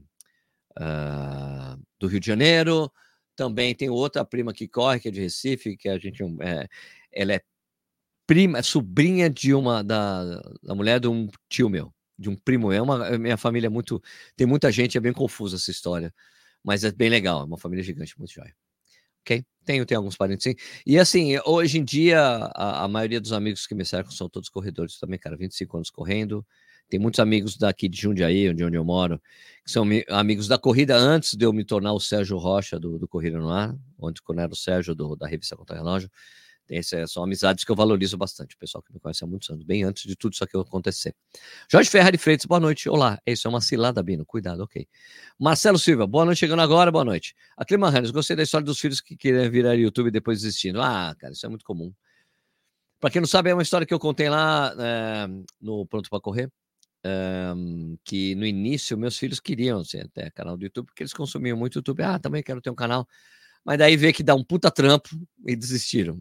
uh, 0.79 1.81
do 1.99 2.09
Rio 2.09 2.21
de 2.21 2.27
Janeiro. 2.27 2.93
Também 3.37 3.75
tem 3.75 3.89
outra 3.89 4.25
prima 4.25 4.53
que 4.53 4.69
corre, 4.69 5.01
que 5.01 5.09
é 5.09 5.11
de 5.11 5.21
Recife, 5.21 5.77
que 5.77 5.89
a 5.89 5.99
gente 5.99 6.23
é, 6.43 6.69
ela 7.13 7.33
é 7.35 7.41
prima, 8.33 8.59
é 8.59 8.63
sobrinha 8.63 9.29
de 9.29 9.53
uma 9.53 9.85
da, 9.85 10.41
da 10.63 10.75
mulher 10.75 10.99
de 10.99 11.07
um 11.07 11.29
tio 11.51 11.69
meu, 11.69 11.93
de 12.19 12.31
um 12.31 12.35
primo. 12.35 12.73
É 12.73 12.81
uma, 12.81 13.19
minha 13.19 13.37
família 13.37 13.67
é 13.67 13.71
muito, 13.71 14.03
tem 14.35 14.47
muita 14.47 14.73
gente, 14.73 14.97
é 14.97 15.01
bem 15.01 15.13
confusa 15.13 15.57
essa 15.57 15.71
história, 15.71 16.15
mas 16.65 16.83
é 16.83 16.91
bem 16.91 17.11
legal, 17.11 17.43
é 17.43 17.45
uma 17.45 17.59
família 17.59 17.85
gigante, 17.85 18.19
muito 18.19 18.33
jóia. 18.33 18.55
Ok? 19.21 19.45
Tenho, 19.67 19.85
tenho 19.85 19.99
alguns 20.01 20.17
parentes 20.17 20.45
sim. 20.45 20.55
E 20.87 20.99
assim, 20.99 21.39
hoje 21.45 21.79
em 21.79 21.85
dia, 21.85 22.19
a, 22.55 22.85
a, 22.85 22.89
maioria 22.89 23.21
dos 23.21 23.35
amigos 23.35 23.67
que 23.67 23.75
me 23.75 23.85
cercam 23.85 24.11
são 24.11 24.31
todos 24.31 24.49
corredores 24.49 24.99
também, 24.99 25.19
cara. 25.19 25.37
25 25.37 25.77
anos 25.77 25.91
correndo. 25.91 26.45
Tem 26.89 26.99
muitos 26.99 27.21
amigos 27.21 27.59
daqui 27.59 27.87
de 27.87 28.01
Jundiaí, 28.01 28.53
de 28.55 28.65
onde 28.65 28.77
eu 28.77 28.85
moro, 28.85 29.21
que 29.63 29.71
são 29.71 29.87
amigos 30.09 30.49
da 30.49 30.59
corrida 30.59 30.97
antes 30.97 31.35
de 31.35 31.45
eu 31.45 31.53
me 31.53 31.65
tornar 31.65 31.93
o 31.93 32.01
Sérgio 32.01 32.39
Rocha 32.39 32.81
do, 32.81 32.99
do 32.99 33.07
Corrida 33.07 33.39
no 33.39 33.51
Ar, 33.51 33.77
onde 33.99 34.23
quando 34.23 34.41
era 34.41 34.53
o 34.53 34.57
Sérgio 34.57 34.95
do, 34.95 35.17
da 35.17 35.27
revista 35.29 35.55
Contra 35.55 35.77
Relógio. 35.77 36.11
Essas 36.71 37.13
são 37.13 37.23
amizades 37.23 37.65
que 37.65 37.71
eu 37.71 37.77
valorizo 37.77 38.17
bastante. 38.17 38.55
O 38.55 38.59
pessoal 38.59 38.83
que 38.83 38.93
me 38.93 39.01
conhece 39.01 39.25
há 39.25 39.27
muitos 39.27 39.51
anos, 39.51 39.65
bem 39.65 39.83
antes 39.83 40.05
de 40.05 40.17
tudo 40.17 40.33
isso 40.33 40.45
aqui 40.45 40.57
acontecer. 40.57 41.15
Jorge 41.71 41.91
Ferrari 41.91 42.17
Freitas, 42.17 42.47
boa 42.47 42.61
noite. 42.61 42.89
Olá. 42.89 43.21
Isso 43.27 43.47
é 43.47 43.51
uma 43.51 43.61
cilada, 43.61 44.03
Bino. 44.03 44.25
Cuidado, 44.25 44.63
ok. 44.63 44.87
Marcelo 45.39 45.79
Silva, 45.79 46.07
boa 46.07 46.25
noite. 46.25 46.39
Chegando 46.39 46.63
agora, 46.63 46.91
boa 46.91 47.05
noite. 47.05 47.35
A 47.57 47.65
Clima 47.65 47.91
Hannes, 47.91 48.11
gostei 48.11 48.37
da 48.37 48.43
história 48.43 48.65
dos 48.65 48.79
filhos 48.79 49.01
que 49.01 49.17
queriam 49.17 49.51
virar 49.51 49.75
YouTube 49.75 50.11
depois 50.11 50.41
desistindo. 50.41 50.81
Ah, 50.81 51.15
cara, 51.19 51.33
isso 51.33 51.45
é 51.45 51.49
muito 51.49 51.65
comum. 51.65 51.93
Para 53.01 53.11
quem 53.11 53.21
não 53.21 53.29
sabe, 53.29 53.51
é 53.51 53.55
uma 53.55 53.63
história 53.63 53.87
que 53.87 53.93
eu 53.93 53.99
contei 53.99 54.29
lá 54.29 54.75
é, 54.79 55.27
no 55.61 55.85
Pronto 55.87 56.09
para 56.09 56.21
Correr. 56.21 56.51
É, 57.05 57.53
que 58.05 58.35
no 58.37 58.47
início 58.47 58.97
meus 58.97 59.19
filhos 59.19 59.41
queriam 59.41 59.81
assim, 59.81 59.99
até 59.99 60.31
canal 60.31 60.57
do 60.57 60.63
YouTube, 60.63 60.87
porque 60.87 61.03
eles 61.03 61.13
consumiam 61.13 61.57
muito 61.57 61.79
YouTube. 61.79 62.03
Ah, 62.03 62.19
também 62.19 62.43
quero 62.43 62.61
ter 62.61 62.71
um 62.71 62.75
canal 62.75 63.07
mas 63.65 63.79
daí 63.79 63.97
vê 63.97 64.13
que 64.13 64.23
dá 64.23 64.35
um 64.35 64.43
puta 64.43 64.71
trampo 64.71 65.09
e 65.47 65.57
desistiram. 65.57 66.21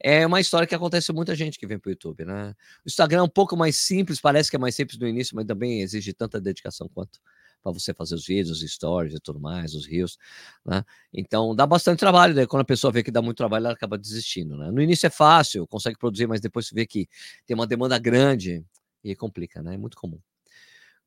É 0.00 0.26
uma 0.26 0.40
história 0.40 0.66
que 0.66 0.74
acontece 0.74 1.08
com 1.08 1.12
muita 1.14 1.34
gente 1.34 1.58
que 1.58 1.66
vem 1.66 1.78
para 1.78 1.88
o 1.88 1.92
YouTube, 1.92 2.24
né? 2.24 2.54
O 2.84 2.88
Instagram 2.88 3.20
é 3.20 3.22
um 3.22 3.28
pouco 3.28 3.56
mais 3.56 3.76
simples, 3.76 4.20
parece 4.20 4.50
que 4.50 4.56
é 4.56 4.58
mais 4.58 4.74
simples 4.74 4.98
no 4.98 5.06
início, 5.06 5.36
mas 5.36 5.46
também 5.46 5.80
exige 5.82 6.12
tanta 6.12 6.40
dedicação 6.40 6.88
quanto 6.92 7.20
para 7.62 7.72
você 7.72 7.92
fazer 7.92 8.14
os 8.14 8.26
vídeos, 8.26 8.62
os 8.62 8.70
stories 8.70 9.14
e 9.14 9.20
tudo 9.20 9.40
mais, 9.40 9.74
os 9.74 9.86
rios, 9.86 10.16
né? 10.64 10.84
Então 11.12 11.54
dá 11.54 11.66
bastante 11.66 11.98
trabalho, 11.98 12.34
daí 12.34 12.46
quando 12.46 12.62
a 12.62 12.64
pessoa 12.64 12.92
vê 12.92 13.02
que 13.02 13.10
dá 13.10 13.20
muito 13.20 13.36
trabalho, 13.36 13.66
ela 13.66 13.74
acaba 13.74 13.98
desistindo, 13.98 14.56
né? 14.56 14.70
No 14.70 14.80
início 14.80 15.06
é 15.06 15.10
fácil, 15.10 15.66
consegue 15.66 15.98
produzir, 15.98 16.26
mas 16.26 16.40
depois 16.40 16.68
você 16.68 16.74
vê 16.74 16.86
que 16.86 17.08
tem 17.46 17.54
uma 17.54 17.66
demanda 17.66 17.98
grande 17.98 18.64
e 19.02 19.14
complica, 19.14 19.62
né? 19.62 19.74
É 19.74 19.78
muito 19.78 19.96
comum. 19.96 20.20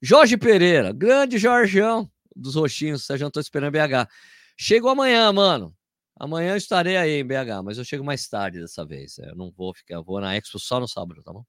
Jorge 0.01 0.37
Pereira, 0.37 0.91
grande 0.91 1.37
Jorgeão 1.37 2.09
dos 2.35 2.55
Roxinhos, 2.55 3.05
já 3.07 3.27
estou 3.27 3.41
esperando 3.41 3.71
BH. 3.71 4.09
Chego 4.57 4.89
amanhã, 4.89 5.31
mano. 5.31 5.75
Amanhã 6.19 6.51
eu 6.51 6.57
estarei 6.57 6.97
aí 6.97 7.19
em 7.21 7.25
BH, 7.25 7.63
mas 7.63 7.77
eu 7.77 7.85
chego 7.85 8.03
mais 8.03 8.27
tarde 8.27 8.59
dessa 8.59 8.85
vez. 8.85 9.17
Eu 9.17 9.35
não 9.35 9.51
vou 9.51 9.73
ficar, 9.73 9.95
eu 9.95 10.03
vou 10.03 10.19
na 10.21 10.35
Expo 10.35 10.59
só 10.59 10.79
no 10.79 10.87
sábado, 10.87 11.23
tá 11.23 11.33
bom? 11.33 11.43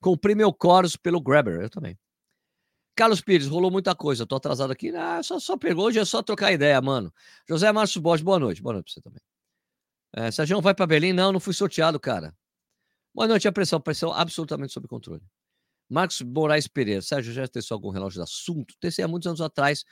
Comprei 0.00 0.34
meu 0.34 0.54
Chorus 0.60 0.96
pelo 0.96 1.20
Grabber, 1.20 1.60
eu 1.60 1.70
também. 1.70 1.98
Carlos 2.96 3.20
Pires, 3.20 3.46
rolou 3.46 3.70
muita 3.70 3.94
coisa, 3.94 4.26
tô 4.26 4.36
atrasado 4.36 4.72
aqui. 4.72 4.90
Ah, 4.96 5.22
só, 5.22 5.38
só 5.38 5.56
pegou, 5.56 5.86
hoje 5.86 6.00
é 6.00 6.04
só 6.04 6.22
trocar 6.22 6.52
ideia, 6.52 6.80
mano. 6.80 7.12
José 7.48 7.70
Márcio 7.70 8.00
Borges, 8.00 8.24
boa 8.24 8.40
noite. 8.40 8.60
Boa 8.60 8.72
noite 8.72 8.86
pra 8.86 8.94
você 8.94 9.00
também. 9.00 9.20
É, 10.16 10.30
Sérgio 10.30 10.60
vai 10.60 10.74
para 10.74 10.86
Berlim? 10.86 11.12
Não, 11.12 11.32
não 11.32 11.40
fui 11.40 11.52
sorteado, 11.54 12.00
cara. 12.00 12.34
Boa 13.14 13.28
noite, 13.28 13.48
a 13.48 13.52
pressão, 13.52 13.80
pressão 13.80 14.12
absolutamente 14.12 14.72
sob 14.72 14.88
controle. 14.88 15.22
Marcos 15.88 16.22
Moraes 16.22 16.68
Pereira, 16.68 17.02
Sérgio, 17.02 17.32
já 17.32 17.48
testou 17.48 17.76
algum 17.76 17.90
relógio 17.90 18.18
de 18.18 18.24
assunto? 18.24 18.74
Testei 18.80 19.04
há 19.04 19.08
muitos 19.08 19.26
anos 19.26 19.40
atrás. 19.40 19.84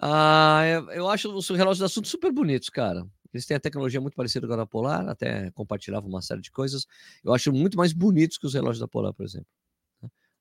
Ah, 0.00 0.62
eu, 0.66 0.90
eu 0.90 1.10
acho 1.10 1.34
os 1.34 1.48
relógios 1.48 1.78
de 1.78 1.84
assunto 1.84 2.08
super 2.08 2.32
bonitos, 2.32 2.68
cara. 2.70 3.06
Eles 3.32 3.46
têm 3.46 3.56
a 3.56 3.60
tecnologia 3.60 4.00
muito 4.00 4.14
parecida 4.14 4.46
com 4.46 4.54
a 4.54 4.56
da 4.56 4.66
Polar, 4.66 5.08
até 5.08 5.50
compartilhavam 5.52 6.08
uma 6.08 6.22
série 6.22 6.40
de 6.40 6.50
coisas. 6.50 6.86
Eu 7.22 7.34
acho 7.34 7.52
muito 7.52 7.76
mais 7.76 7.92
bonitos 7.92 8.38
que 8.38 8.46
os 8.46 8.54
relógios 8.54 8.80
da 8.80 8.88
Polar, 8.88 9.12
por 9.12 9.24
exemplo. 9.24 9.46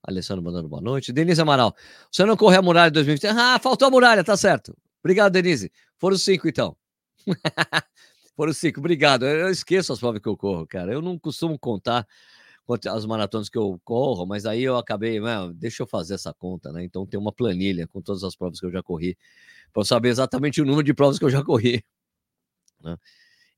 Alessandro 0.03 0.43
mandando 0.43 0.69
boa 0.69 0.81
noite. 0.81 1.11
Denise 1.11 1.41
Amaral, 1.41 1.75
você 2.09 2.23
não 2.23 2.37
correu 2.37 2.59
a 2.59 2.61
muralha 2.61 2.91
2020? 2.91 3.27
Ah, 3.27 3.59
faltou 3.59 3.87
a 3.87 3.91
muralha, 3.91 4.23
tá 4.23 4.37
certo. 4.37 4.75
Obrigado, 5.03 5.33
Denise. 5.33 5.71
Foram 5.97 6.17
cinco, 6.17 6.47
então. 6.47 6.75
Foram 8.35 8.53
cinco, 8.53 8.79
obrigado. 8.79 9.25
Eu 9.25 9.49
esqueço 9.49 9.91
as 9.91 9.99
provas 9.99 10.21
que 10.21 10.29
eu 10.29 10.37
corro, 10.37 10.65
cara. 10.67 10.93
Eu 10.93 11.01
não 11.01 11.17
costumo 11.17 11.57
contar 11.57 12.07
as 12.89 13.05
maratonas 13.05 13.49
que 13.49 13.57
eu 13.57 13.79
corro, 13.83 14.25
mas 14.25 14.45
aí 14.45 14.63
eu 14.63 14.77
acabei, 14.77 15.19
deixa 15.55 15.83
eu 15.83 15.87
fazer 15.87 16.15
essa 16.15 16.33
conta, 16.33 16.71
né? 16.71 16.83
Então 16.83 17.05
tem 17.05 17.19
uma 17.19 17.31
planilha 17.31 17.87
com 17.87 18.01
todas 18.01 18.23
as 18.23 18.35
provas 18.35 18.59
que 18.59 18.65
eu 18.65 18.71
já 18.71 18.83
corri, 18.83 19.17
para 19.73 19.85
saber 19.85 20.09
exatamente 20.09 20.61
o 20.61 20.65
número 20.65 20.83
de 20.83 20.93
provas 20.93 21.17
que 21.17 21.25
eu 21.25 21.29
já 21.29 21.43
corri. 21.43 21.83
Né? 22.81 22.97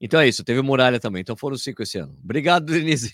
Então 0.02 0.18
é 0.20 0.30
isso, 0.30 0.44
teve 0.46 0.62
muralha 0.62 1.00
também. 1.00 1.22
Então 1.22 1.36
foram 1.36 1.58
cinco 1.58 1.84
esse 1.84 1.98
ano. 1.98 2.18
Obrigado, 2.24 2.66
Denise. 2.72 3.14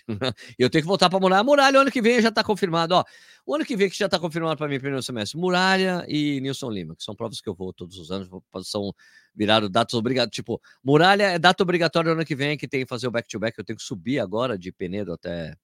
eu 0.58 0.70
tenho 0.70 0.84
que 0.84 0.88
voltar 0.88 1.10
para 1.10 1.20
muralha. 1.20 1.44
Muralha, 1.44 1.80
ano 1.80 1.92
que 1.92 2.02
vem 2.02 2.22
já 2.22 2.30
está 2.30 2.44
confirmado. 2.44 2.94
Ó, 2.94 3.04
o 3.46 3.56
ano 3.56 3.66
que 3.66 3.76
vem 3.76 3.90
que 3.90 3.98
já 3.98 4.06
está 4.06 4.20
confirmado 4.20 4.58
para 4.58 4.68
mim 4.68 4.80
primeiro 4.80 5.02
semestre. 5.02 5.38
Muralha 5.40 6.06
e 6.08 6.40
Nilson 6.42 6.70
Lima, 6.70 6.96
que 6.96 7.04
são 7.04 7.16
provas 7.16 7.42
que 7.42 7.50
eu 7.50 7.56
vou 7.56 7.74
todos 7.74 7.98
os 7.98 8.12
anos. 8.12 8.30
São 8.64 8.94
viraram 9.34 9.70
datas 9.70 9.96
obrigatórias. 9.96 10.36
Tipo, 10.36 10.62
Muralha 10.84 11.24
é 11.24 11.40
data 11.40 11.64
obrigatória 11.64 12.12
ano 12.12 12.24
que 12.24 12.36
vem, 12.36 12.56
que 12.56 12.68
tem 12.68 12.82
que 12.82 12.88
fazer 12.88 13.08
o 13.08 13.12
back-to-back. 13.12 13.54
-back. 13.56 13.60
Eu 13.60 13.66
tenho 13.66 13.78
que 13.78 13.84
subir 13.84 14.20
agora 14.20 14.58
de 14.58 14.72
Penedo 14.72 15.12
até 15.12 15.56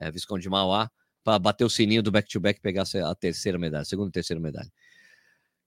é, 0.00 0.10
Visconde 0.10 0.42
de 0.42 0.48
Mauá, 0.48 0.90
para 1.22 1.38
bater 1.38 1.64
o 1.64 1.70
sininho 1.70 2.02
do 2.02 2.10
back-to-back 2.10 2.58
e 2.58 2.62
pegar 2.62 2.84
a 3.04 3.14
terceira 3.14 3.58
medalha, 3.58 3.82
a 3.82 3.84
segunda 3.84 4.08
e 4.08 4.12
terceira 4.12 4.40
medalha. 4.40 4.70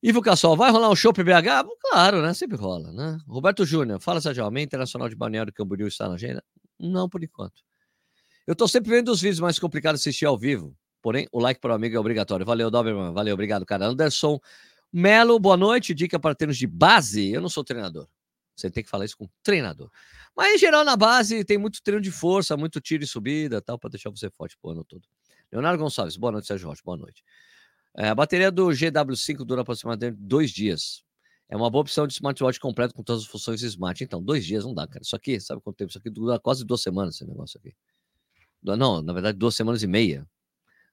Ivo 0.01 0.21
Cassol, 0.21 0.55
vai 0.55 0.71
rolar 0.71 0.89
um 0.89 0.95
show 0.95 1.11
BH? 1.11 1.67
Claro, 1.81 2.21
né? 2.21 2.33
Sempre 2.33 2.55
rola, 2.55 2.91
né? 2.91 3.17
Roberto 3.27 3.65
Júnior, 3.65 3.99
fala, 3.99 4.21
Sérgio, 4.21 4.45
a 4.45 4.61
Internacional 4.61 5.09
de 5.09 5.15
Balneário 5.15 5.51
Camboriú 5.51 5.87
está 5.87 6.07
na 6.07 6.15
agenda? 6.15 6.43
Não, 6.79 7.09
por 7.09 7.23
enquanto. 7.23 7.63
Eu 8.45 8.55
tô 8.55 8.67
sempre 8.67 8.91
vendo 8.91 9.11
os 9.11 9.19
vídeos 9.19 9.39
mais 9.39 9.57
complicados 9.57 10.01
de 10.01 10.09
assistir 10.09 10.25
ao 10.25 10.37
vivo, 10.37 10.77
porém, 11.01 11.27
o 11.31 11.39
like 11.39 11.59
para 11.59 11.71
o 11.71 11.75
amigo 11.75 11.95
é 11.95 11.99
obrigatório. 11.99 12.45
Valeu, 12.45 12.69
Doberman, 12.69 13.11
valeu, 13.11 13.33
obrigado, 13.33 13.65
cara. 13.65 13.87
Anderson 13.87 14.39
Melo, 14.93 15.37
boa 15.39 15.57
noite, 15.57 15.93
dica 15.93 16.19
para 16.19 16.33
termos 16.33 16.57
de 16.57 16.65
base. 16.65 17.31
Eu 17.31 17.41
não 17.41 17.49
sou 17.49 17.63
treinador, 17.63 18.07
você 18.55 18.69
tem 18.69 18.83
que 18.83 18.89
falar 18.89 19.05
isso 19.05 19.17
com 19.17 19.25
o 19.25 19.29
treinador. 19.43 19.89
Mas, 20.35 20.55
em 20.55 20.57
geral, 20.59 20.85
na 20.85 20.95
base, 20.95 21.43
tem 21.43 21.57
muito 21.57 21.81
treino 21.83 22.01
de 22.01 22.11
força, 22.11 22.55
muito 22.55 22.79
tiro 22.79 23.03
e 23.03 23.07
subida 23.07 23.61
tal, 23.61 23.77
para 23.77 23.89
deixar 23.89 24.11
você 24.11 24.29
forte 24.29 24.55
o 24.61 24.69
ano 24.69 24.83
todo. 24.83 25.01
Leonardo 25.51 25.81
Gonçalves, 25.81 26.15
boa 26.15 26.31
noite, 26.31 26.47
Sérgio 26.47 26.67
Rocha, 26.67 26.81
boa 26.85 26.97
noite. 26.97 27.23
É, 27.95 28.09
a 28.09 28.15
bateria 28.15 28.51
do 28.51 28.67
GW5 28.67 29.45
dura 29.45 29.61
aproximadamente 29.61 30.17
dois 30.19 30.51
dias. 30.51 31.03
É 31.49 31.55
uma 31.55 31.69
boa 31.69 31.81
opção 31.81 32.05
de 32.05 32.13
smartwatch 32.13 32.59
completo 32.59 32.93
com 32.93 33.03
todas 33.03 33.23
as 33.23 33.27
funções 33.27 33.61
smart. 33.61 34.03
Então, 34.03 34.21
dois 34.21 34.45
dias 34.45 34.65
não 34.65 34.73
dá, 34.73 34.87
cara. 34.87 35.01
Isso 35.01 35.15
aqui, 35.15 35.39
sabe 35.39 35.61
quanto 35.61 35.77
tempo? 35.77 35.89
Isso 35.89 35.97
aqui 35.97 36.09
dura 36.09 36.39
quase 36.39 36.65
duas 36.65 36.81
semanas, 36.81 37.15
esse 37.15 37.25
negócio 37.25 37.59
aqui. 37.59 37.73
Não, 38.61 39.01
na 39.01 39.13
verdade, 39.13 39.37
duas 39.37 39.55
semanas 39.55 39.81
e 39.81 39.87
meia. 39.87 40.27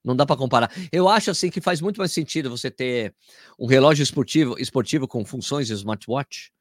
Não 0.05 0.15
dá 0.15 0.25
para 0.25 0.37
comparar. 0.37 0.71
Eu 0.93 1.09
acho 1.09 1.31
assim 1.31 1.51
que 1.51 1.61
faz 1.61 1.81
muito 1.81 1.99
mais 1.99 2.13
sentido 2.13 2.51
você 2.51 2.71
ter 2.71 3.15
um 3.59 3.67
relógio 3.67 4.03
esportivo, 4.03 4.57
esportivo 4.59 5.09
com 5.09 5.25
funções 5.25 5.67
de 5.67 5.73
smartwatch 5.73 6.53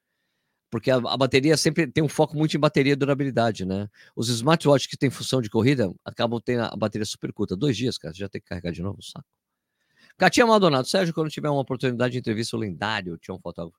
porque 0.74 0.90
a, 0.90 0.96
a, 0.96 1.16
bateria 1.16 1.56
sempre 1.56 1.86
tem 1.86 2.02
um 2.02 2.08
foco 2.08 2.36
muito 2.36 2.56
em 2.56 2.58
bateria 2.58 2.94
e 2.94 2.96
durabilidade, 2.96 3.64
né? 3.64 3.88
Os 4.16 4.28
smartwatches 4.28 4.88
que 4.88 4.96
tem 4.96 5.08
função 5.08 5.40
de 5.40 5.48
corrida 5.48 5.94
acabam 6.04 6.40
tendo 6.44 6.62
a 6.64 6.76
bateria 6.76 7.06
super 7.06 7.32
curta. 7.32 7.56
Dois 7.56 7.76
dias, 7.76 7.96
cara, 7.96 8.12
já 8.12 8.28
tem 8.28 8.40
que 8.40 8.48
carregar 8.48 8.72
de 8.72 8.82
novo, 8.82 9.00
saco. 9.00 9.24
Catinha 10.16 10.46
Maldonado, 10.46 10.86
Sérgio, 10.86 11.12
quando 11.12 11.30
tiver 11.30 11.50
uma 11.50 11.60
oportunidade 11.60 12.12
de 12.12 12.18
entrevista, 12.18 12.56
o 12.56 12.58
lendário, 12.60 13.18
um 13.30 13.38
fotógrafo. 13.38 13.78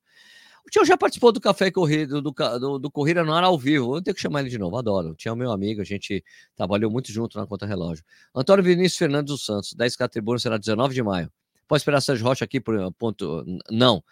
O 0.65 0.69
Tião 0.69 0.83
já 0.83 0.97
participou 0.97 1.31
do 1.31 1.39
Café 1.39 1.69
Corrida, 1.69 2.19
do, 2.19 2.31
do, 2.31 2.79
do 2.79 2.91
Corrida 2.91 3.23
no 3.23 3.31
Ar 3.33 3.43
ao 3.43 3.57
vivo. 3.57 3.97
Eu 3.97 4.01
tenho 4.01 4.15
que 4.15 4.21
chamar 4.21 4.41
ele 4.41 4.49
de 4.49 4.57
novo, 4.57 4.75
adoro. 4.75 5.09
O 5.09 5.15
Tião 5.15 5.35
é 5.35 5.37
meu 5.37 5.51
amigo, 5.51 5.79
a 5.79 5.83
gente 5.83 6.23
trabalhou 6.55 6.89
muito 6.89 7.11
junto 7.11 7.37
na 7.37 7.45
conta 7.45 7.67
relógio. 7.67 8.03
Antônio 8.33 8.63
Vinícius 8.63 8.97
Fernandes 8.97 9.31
dos 9.31 9.45
Santos, 9.45 9.75
10K 9.75 10.09
Tribuna 10.09 10.39
será 10.39 10.57
19 10.57 10.95
de 10.95 11.03
maio. 11.03 11.31
Pode 11.67 11.81
esperar 11.81 12.01
Sérgio 12.01 12.25
Rocha 12.25 12.45
aqui 12.45 12.59
por 12.59 12.75
ponto. 12.93 13.45
Não. 13.69 14.03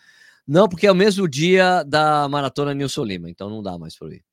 Não, 0.47 0.69
porque 0.69 0.85
é 0.85 0.91
o 0.91 0.95
mesmo 0.95 1.27
dia 1.27 1.83
da 1.83 2.27
maratona 2.29 2.73
Nilson 2.73 3.03
Lima, 3.03 3.29
então 3.29 3.49
não 3.49 3.63
dá 3.63 3.77
mais 3.77 3.97
para 3.97 4.13
ir. 4.13 4.23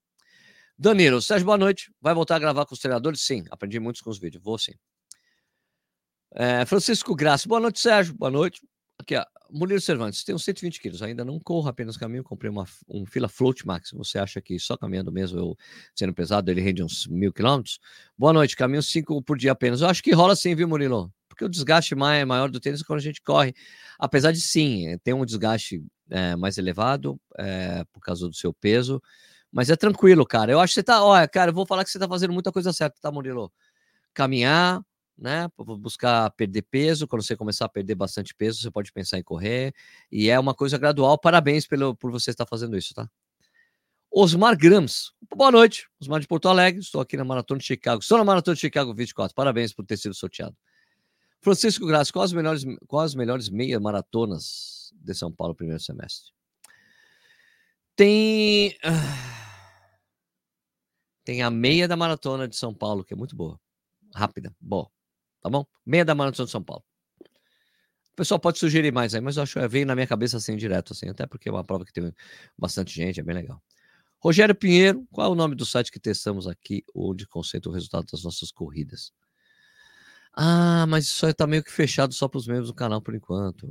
Danilo, 0.78 1.22
Sérgio, 1.22 1.46
boa 1.46 1.58
noite. 1.58 1.90
Vai 2.02 2.12
voltar 2.12 2.36
a 2.36 2.38
gravar 2.38 2.66
com 2.66 2.74
os 2.74 2.80
treinadores? 2.80 3.22
Sim, 3.22 3.44
aprendi 3.50 3.80
muito 3.80 4.02
com 4.04 4.10
os 4.10 4.18
vídeos. 4.18 4.42
Vou 4.42 4.58
sim. 4.58 4.72
É, 6.32 6.64
Francisco 6.64 7.14
Graça, 7.14 7.48
boa 7.48 7.60
noite, 7.60 7.80
Sérgio. 7.80 8.14
Boa 8.14 8.30
noite. 8.30 8.60
Aqui, 8.98 9.16
ó. 9.16 9.24
Murilo 9.52 9.80
Cervantes, 9.80 10.22
tenho 10.22 10.38
120 10.38 10.80
quilos, 10.80 11.02
ainda 11.02 11.24
não 11.24 11.40
corro 11.40 11.68
apenas 11.68 11.96
caminho, 11.96 12.22
comprei 12.22 12.48
uma, 12.48 12.64
um 12.88 13.04
fila 13.04 13.28
Float 13.28 13.66
Max. 13.66 13.90
Você 13.92 14.16
acha 14.16 14.40
que 14.40 14.58
só 14.60 14.76
caminhando 14.76 15.10
mesmo, 15.10 15.38
eu 15.40 15.56
sendo 15.92 16.14
pesado, 16.14 16.50
ele 16.50 16.60
rende 16.60 16.84
uns 16.84 17.08
mil 17.08 17.32
quilômetros? 17.32 17.80
Boa 18.16 18.32
noite, 18.32 18.54
caminho 18.54 18.80
5 18.80 19.20
por 19.22 19.36
dia 19.36 19.50
apenas. 19.50 19.80
Eu 19.80 19.88
acho 19.88 20.02
que 20.02 20.12
rola 20.12 20.36
sim, 20.36 20.54
viu, 20.54 20.68
Murilo? 20.68 21.12
Porque 21.28 21.44
o 21.44 21.48
desgaste 21.48 21.94
mais, 21.96 22.24
maior 22.24 22.48
do 22.48 22.60
tênis 22.60 22.80
é 22.80 22.84
quando 22.84 23.00
a 23.00 23.02
gente 23.02 23.20
corre. 23.22 23.52
Apesar 23.98 24.30
de 24.30 24.40
sim, 24.40 24.96
ter 25.02 25.14
um 25.14 25.24
desgaste 25.24 25.82
é, 26.08 26.36
mais 26.36 26.56
elevado 26.56 27.20
é, 27.36 27.84
por 27.92 28.00
causa 28.00 28.28
do 28.28 28.34
seu 28.34 28.54
peso, 28.54 29.02
mas 29.50 29.68
é 29.68 29.74
tranquilo, 29.74 30.24
cara. 30.24 30.52
Eu 30.52 30.60
acho 30.60 30.72
que 30.72 30.74
você 30.74 30.84
tá, 30.84 31.02
olha, 31.02 31.26
cara, 31.26 31.50
eu 31.50 31.54
vou 31.54 31.66
falar 31.66 31.82
que 31.84 31.90
você 31.90 31.98
tá 31.98 32.08
fazendo 32.08 32.32
muita 32.32 32.52
coisa 32.52 32.72
certa, 32.72 33.00
tá, 33.00 33.10
Murilo? 33.10 33.52
Caminhar, 34.14 34.80
né? 35.20 35.48
Buscar 35.78 36.30
perder 36.30 36.62
peso. 36.62 37.06
Quando 37.06 37.22
você 37.22 37.36
começar 37.36 37.66
a 37.66 37.68
perder 37.68 37.94
bastante 37.94 38.34
peso, 38.34 38.60
você 38.60 38.70
pode 38.70 38.90
pensar 38.90 39.18
em 39.18 39.22
correr. 39.22 39.74
E 40.10 40.30
é 40.30 40.40
uma 40.40 40.54
coisa 40.54 40.78
gradual. 40.78 41.18
Parabéns 41.18 41.66
pelo, 41.66 41.94
por 41.94 42.10
você 42.10 42.30
estar 42.30 42.46
fazendo 42.46 42.76
isso, 42.76 42.94
tá? 42.94 43.08
Osmar 44.10 44.56
Grams. 44.56 45.12
Boa 45.36 45.52
noite. 45.52 45.88
Osmar 46.00 46.20
de 46.20 46.26
Porto 46.26 46.48
Alegre. 46.48 46.80
Estou 46.80 47.00
aqui 47.00 47.16
na 47.16 47.24
Maratona 47.24 47.60
de 47.60 47.66
Chicago. 47.66 48.00
Estou 48.00 48.18
na 48.18 48.24
Maratona 48.24 48.54
de 48.54 48.60
Chicago 48.60 48.94
24. 48.94 49.34
Parabéns 49.34 49.72
por 49.72 49.84
ter 49.84 49.98
sido 49.98 50.14
sorteado. 50.14 50.56
Francisco 51.40 51.86
Graça, 51.86 52.12
quais 52.12 52.30
as 52.30 52.32
melhores, 52.32 52.64
quais 52.86 53.12
as 53.12 53.14
melhores 53.14 53.48
meia 53.48 53.78
maratonas 53.78 54.92
de 54.94 55.14
São 55.14 55.30
Paulo 55.30 55.54
primeiro 55.54 55.80
semestre? 55.80 56.32
Tem. 57.94 58.76
Tem 61.24 61.42
a 61.42 61.50
meia 61.50 61.86
da 61.86 61.96
maratona 61.96 62.48
de 62.48 62.56
São 62.56 62.74
Paulo, 62.74 63.04
que 63.04 63.14
é 63.14 63.16
muito 63.16 63.36
boa. 63.36 63.60
Rápida, 64.14 64.52
boa 64.58 64.90
tá 65.40 65.48
bom? 65.48 65.64
Meia 65.84 66.04
da 66.04 66.14
maratona 66.14 66.46
de 66.46 66.52
São 66.52 66.62
Paulo. 66.62 66.84
O 68.12 68.16
pessoal 68.16 68.38
pode 68.38 68.58
sugerir 68.58 68.92
mais 68.92 69.14
aí, 69.14 69.20
mas 69.20 69.36
eu 69.36 69.42
acho 69.42 69.58
que 69.58 69.68
veio 69.68 69.86
na 69.86 69.94
minha 69.94 70.06
cabeça 70.06 70.36
assim 70.36 70.56
direto, 70.56 70.92
assim, 70.92 71.08
até 71.08 71.26
porque 71.26 71.48
é 71.48 71.52
uma 71.52 71.64
prova 71.64 71.84
que 71.84 71.92
tem 71.92 72.12
bastante 72.58 72.94
gente, 72.94 73.20
é 73.20 73.22
bem 73.22 73.34
legal. 73.34 73.62
Rogério 74.18 74.54
Pinheiro, 74.54 75.06
qual 75.10 75.28
é 75.28 75.30
o 75.30 75.34
nome 75.34 75.54
do 75.54 75.64
site 75.64 75.90
que 75.90 75.98
testamos 75.98 76.46
aqui, 76.46 76.84
onde 76.94 77.26
concentra 77.26 77.70
o 77.70 77.72
resultado 77.72 78.06
das 78.12 78.22
nossas 78.22 78.52
corridas? 78.52 79.12
Ah, 80.34 80.86
mas 80.86 81.06
isso 81.06 81.24
aí 81.24 81.32
tá 81.32 81.46
meio 81.46 81.64
que 81.64 81.72
fechado 81.72 82.12
só 82.12 82.28
para 82.28 82.38
os 82.38 82.46
membros 82.46 82.68
do 82.68 82.74
canal 82.74 83.00
por 83.00 83.14
enquanto. 83.14 83.66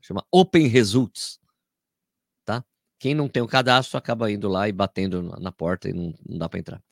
Chama 0.00 0.26
Open 0.30 0.66
Results, 0.66 1.40
tá? 2.44 2.64
Quem 2.98 3.14
não 3.14 3.28
tem 3.28 3.42
o 3.42 3.46
cadastro 3.46 3.96
acaba 3.96 4.30
indo 4.30 4.48
lá 4.48 4.68
e 4.68 4.72
batendo 4.72 5.22
na 5.40 5.52
porta 5.52 5.88
e 5.88 5.92
não, 5.92 6.12
não 6.28 6.38
dá 6.38 6.48
para 6.48 6.58
entrar. 6.58 6.82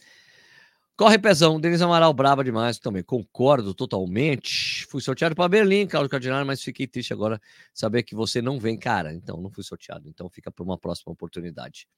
Corre 0.97 1.19
pezão, 1.19 1.59
Denis 1.59 1.81
Amaral, 1.81 2.13
brava 2.13 2.45
demais 2.45 2.79
também. 2.79 3.03
Concordo 3.03 3.75
totalmente. 3.75 4.87
Fui 4.87 5.01
sorteado 5.01 5.35
para 5.35 5.49
Berlim, 5.49 5.87
Carlos 5.87 6.11
Cardinal, 6.11 6.45
mas 6.45 6.63
fiquei 6.63 6.87
triste 6.87 7.13
agora 7.13 7.41
saber 7.73 8.03
que 8.03 8.15
você 8.15 8.43
não 8.43 8.61
vem, 8.61 8.79
cara. 8.79 9.13
Então, 9.13 9.41
não 9.41 9.51
fui 9.51 9.65
sorteado. 9.65 10.09
Então, 10.09 10.29
fica 10.29 10.51
para 10.51 10.63
uma 10.63 10.77
próxima 10.77 11.13
oportunidade. 11.13 11.89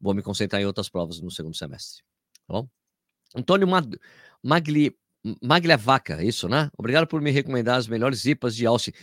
Vou 0.00 0.14
me 0.14 0.22
concentrar 0.22 0.62
em 0.62 0.64
outras 0.64 0.88
provas 0.88 1.20
no 1.20 1.30
segundo 1.30 1.54
semestre. 1.54 2.02
Tá 2.46 2.54
bom? 2.54 2.68
Antônio 3.36 3.68
Mag 3.68 3.98
Magli 4.42 4.96
Magliavaca, 5.42 6.24
isso, 6.24 6.48
né? 6.48 6.70
Obrigado 6.78 7.06
por 7.06 7.20
me 7.20 7.30
recomendar 7.30 7.76
as 7.76 7.86
melhores 7.86 8.24
IPAs 8.24 8.56
de 8.56 8.66
Alce. 8.66 8.94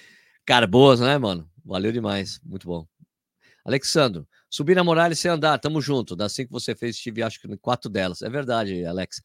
Cara, 0.46 0.66
boas, 0.66 1.00
né, 1.00 1.18
mano? 1.18 1.48
Valeu 1.64 1.92
demais. 1.92 2.40
Muito 2.44 2.68
bom. 2.68 2.88
Alexandro, 3.64 4.28
subir 4.56 4.76
na 4.76 4.84
Morales 4.84 5.20
sem 5.20 5.30
andar, 5.30 5.58
tamo 5.60 5.82
junto. 5.82 6.16
Das 6.16 6.32
cinco 6.32 6.48
que 6.48 6.54
você 6.54 6.74
fez, 6.74 6.96
estive 6.96 7.22
acho 7.22 7.40
que 7.42 7.48
em 7.48 7.58
quatro 7.58 7.90
delas. 7.90 8.22
É 8.22 8.30
verdade, 8.30 8.86
Alex. 8.86 9.22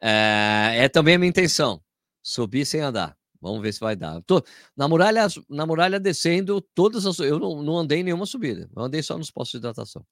É, 0.00 0.84
é, 0.84 0.88
também 0.88 1.16
a 1.16 1.18
minha 1.18 1.28
intenção. 1.28 1.82
Subir 2.22 2.64
sem 2.64 2.80
andar. 2.80 3.16
Vamos 3.40 3.60
ver 3.60 3.72
se 3.72 3.80
vai 3.80 3.96
dar. 3.96 4.20
Tô, 4.22 4.42
na, 4.76 4.88
muralha, 4.88 5.26
na 5.48 5.66
muralha 5.66 6.00
descendo, 6.00 6.60
todas 6.60 7.06
as. 7.06 7.18
Eu 7.18 7.38
não, 7.38 7.62
não 7.62 7.78
andei 7.78 8.00
em 8.00 8.02
nenhuma 8.02 8.26
subida. 8.26 8.68
Eu 8.74 8.82
andei 8.82 9.02
só 9.02 9.16
nos 9.16 9.30
postos 9.30 9.52
de 9.52 9.58
hidratação. 9.58 10.04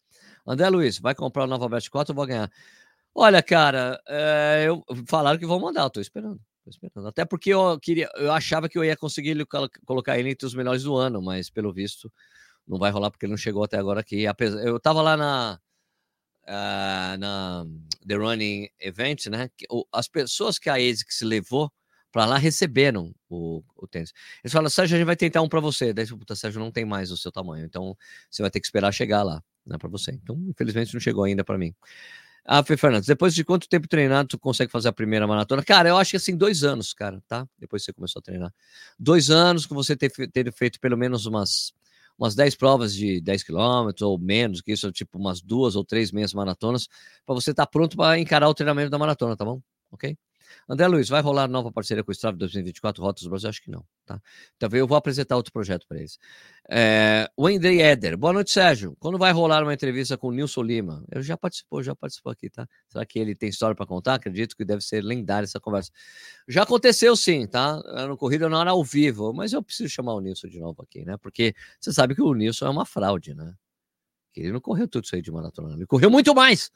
André 0.46 0.68
Luiz, 0.68 0.98
vai 0.98 1.14
comprar 1.14 1.44
o 1.44 1.46
Nova 1.46 1.68
Bet 1.68 1.90
4 1.90 2.12
ou 2.12 2.16
vou 2.16 2.26
ganhar? 2.26 2.50
Olha, 3.14 3.42
cara, 3.42 4.00
é, 4.06 4.64
eu, 4.66 4.82
falaram 5.06 5.38
que 5.38 5.46
vão 5.46 5.60
mandar, 5.60 5.82
eu 5.82 5.90
tô 5.90 6.00
esperando. 6.00 6.40
Tô 6.64 6.70
esperando. 6.70 7.08
Até 7.08 7.24
porque 7.24 7.50
eu 7.50 7.78
queria, 7.80 8.08
eu 8.16 8.32
achava 8.32 8.68
que 8.68 8.78
eu 8.78 8.84
ia 8.84 8.96
conseguir 8.96 9.46
colocar 9.84 10.18
ele 10.18 10.30
entre 10.30 10.46
os 10.46 10.54
melhores 10.54 10.82
do 10.82 10.96
ano, 10.96 11.20
mas 11.20 11.50
pelo 11.50 11.72
visto 11.72 12.10
não 12.68 12.78
vai 12.78 12.90
rolar 12.90 13.10
porque 13.10 13.26
ele 13.26 13.32
não 13.32 13.38
chegou 13.38 13.64
até 13.64 13.78
agora 13.78 14.00
aqui. 14.00 14.24
Eu 14.62 14.78
tava 14.78 15.00
lá 15.00 15.16
na, 15.16 15.58
uh, 16.44 17.18
na 17.18 17.66
The 18.06 18.14
Running 18.14 18.68
Event, 18.78 19.26
né? 19.26 19.50
As 19.92 20.06
pessoas 20.06 20.58
que 20.58 20.68
a 20.68 20.74
ASICS 20.74 21.22
levou 21.22 21.72
para 22.10 22.24
lá 22.24 22.38
receberam 22.38 23.14
o, 23.28 23.62
o 23.76 23.86
tênis. 23.86 24.12
Eles 24.42 24.52
falam, 24.52 24.70
Sérgio, 24.70 24.96
a 24.96 24.98
gente 24.98 25.06
vai 25.06 25.16
tentar 25.16 25.42
um 25.42 25.48
para 25.48 25.60
você. 25.60 25.92
Daí, 25.92 26.06
puta, 26.06 26.34
Sérgio, 26.34 26.60
não 26.60 26.70
tem 26.70 26.84
mais 26.84 27.10
o 27.10 27.16
seu 27.16 27.30
tamanho. 27.30 27.64
Então, 27.64 27.96
você 28.30 28.42
vai 28.42 28.50
ter 28.50 28.60
que 28.60 28.66
esperar 28.66 28.92
chegar 28.92 29.22
lá, 29.22 29.42
né, 29.66 29.76
para 29.78 29.88
você. 29.88 30.12
Então, 30.12 30.36
infelizmente, 30.48 30.92
não 30.94 31.00
chegou 31.00 31.24
ainda 31.24 31.44
para 31.44 31.58
mim. 31.58 31.74
Ah, 32.50 32.64
Fê 32.64 32.78
Fernandes, 32.78 33.06
depois 33.06 33.34
de 33.34 33.44
quanto 33.44 33.68
tempo 33.68 33.86
treinado 33.86 34.26
tu 34.30 34.38
consegue 34.38 34.72
fazer 34.72 34.88
a 34.88 34.92
primeira 34.92 35.26
maratona? 35.26 35.62
Cara, 35.62 35.90
eu 35.90 35.98
acho 35.98 36.12
que 36.12 36.16
assim, 36.16 36.34
dois 36.34 36.64
anos, 36.64 36.94
cara, 36.94 37.22
tá? 37.28 37.46
Depois 37.58 37.82
que 37.82 37.86
você 37.86 37.92
começou 37.92 38.20
a 38.20 38.22
treinar. 38.22 38.54
Dois 38.98 39.28
anos 39.28 39.66
com 39.66 39.74
você 39.74 39.94
ter, 39.94 40.10
ter 40.30 40.50
feito 40.54 40.80
pelo 40.80 40.96
menos 40.96 41.26
umas 41.26 41.74
umas 42.18 42.34
10 42.34 42.54
provas 42.56 42.94
de 42.94 43.20
10 43.20 43.42
quilômetros 43.42 44.02
ou 44.02 44.18
menos, 44.18 44.60
que 44.60 44.72
isso, 44.72 44.90
tipo 44.92 45.18
umas 45.18 45.40
duas 45.40 45.76
ou 45.76 45.84
três 45.84 46.12
meias 46.12 46.34
maratonas, 46.34 46.88
para 47.24 47.34
você 47.34 47.50
estar 47.52 47.66
tá 47.66 47.70
pronto 47.70 47.96
para 47.96 48.18
encarar 48.18 48.48
o 48.48 48.54
treinamento 48.54 48.90
da 48.90 48.98
maratona, 48.98 49.36
tá 49.36 49.44
bom? 49.44 49.60
Ok? 49.90 50.16
André 50.68 50.86
Luiz, 50.86 51.08
vai 51.08 51.20
rolar 51.20 51.48
nova 51.48 51.72
parceria 51.72 52.04
com 52.04 52.10
o 52.10 52.12
Strava 52.12 52.36
2024 52.36 53.02
Rotas 53.02 53.22
do 53.22 53.30
Brasil? 53.30 53.48
Acho 53.48 53.62
que 53.62 53.70
não, 53.70 53.84
tá? 54.06 54.20
Então 54.56 54.68
eu 54.72 54.86
vou 54.86 54.96
apresentar 54.96 55.36
outro 55.36 55.52
projeto 55.52 55.86
para 55.86 55.98
eles. 55.98 56.18
É, 56.70 57.30
Wendy 57.38 57.80
Eder, 57.80 58.16
boa 58.16 58.32
noite, 58.32 58.50
Sérgio. 58.50 58.96
Quando 58.98 59.18
vai 59.18 59.32
rolar 59.32 59.62
uma 59.62 59.72
entrevista 59.72 60.16
com 60.16 60.28
o 60.28 60.32
Nilson 60.32 60.62
Lima? 60.62 61.04
Eu 61.10 61.22
já 61.22 61.36
participou, 61.36 61.82
já 61.82 61.94
participou 61.94 62.32
aqui, 62.32 62.50
tá? 62.50 62.66
Será 62.88 63.04
que 63.06 63.18
ele 63.18 63.34
tem 63.34 63.48
história 63.48 63.74
para 63.74 63.86
contar? 63.86 64.14
Acredito 64.14 64.56
que 64.56 64.64
deve 64.64 64.82
ser 64.82 65.02
lendária 65.02 65.44
essa 65.44 65.60
conversa. 65.60 65.90
Já 66.46 66.62
aconteceu 66.62 67.16
sim, 67.16 67.46
tá? 67.46 67.82
No 68.06 68.16
Corrida 68.16 68.48
não 68.48 68.60
era 68.60 68.70
ao 68.70 68.84
vivo, 68.84 69.32
mas 69.32 69.52
eu 69.52 69.62
preciso 69.62 69.88
chamar 69.88 70.14
o 70.14 70.20
Nilson 70.20 70.48
de 70.48 70.60
novo 70.60 70.82
aqui, 70.82 71.04
né? 71.04 71.16
Porque 71.16 71.54
você 71.80 71.92
sabe 71.92 72.14
que 72.14 72.22
o 72.22 72.34
Nilson 72.34 72.66
é 72.66 72.70
uma 72.70 72.84
fraude, 72.84 73.34
né? 73.34 73.54
Ele 74.40 74.52
não 74.52 74.60
correu 74.60 74.86
tudo 74.86 75.04
isso 75.04 75.14
aí 75.14 75.22
de 75.22 75.30
maratona, 75.30 75.74
ele 75.74 75.86
correu 75.86 76.10
muito 76.10 76.34
mais. 76.34 76.70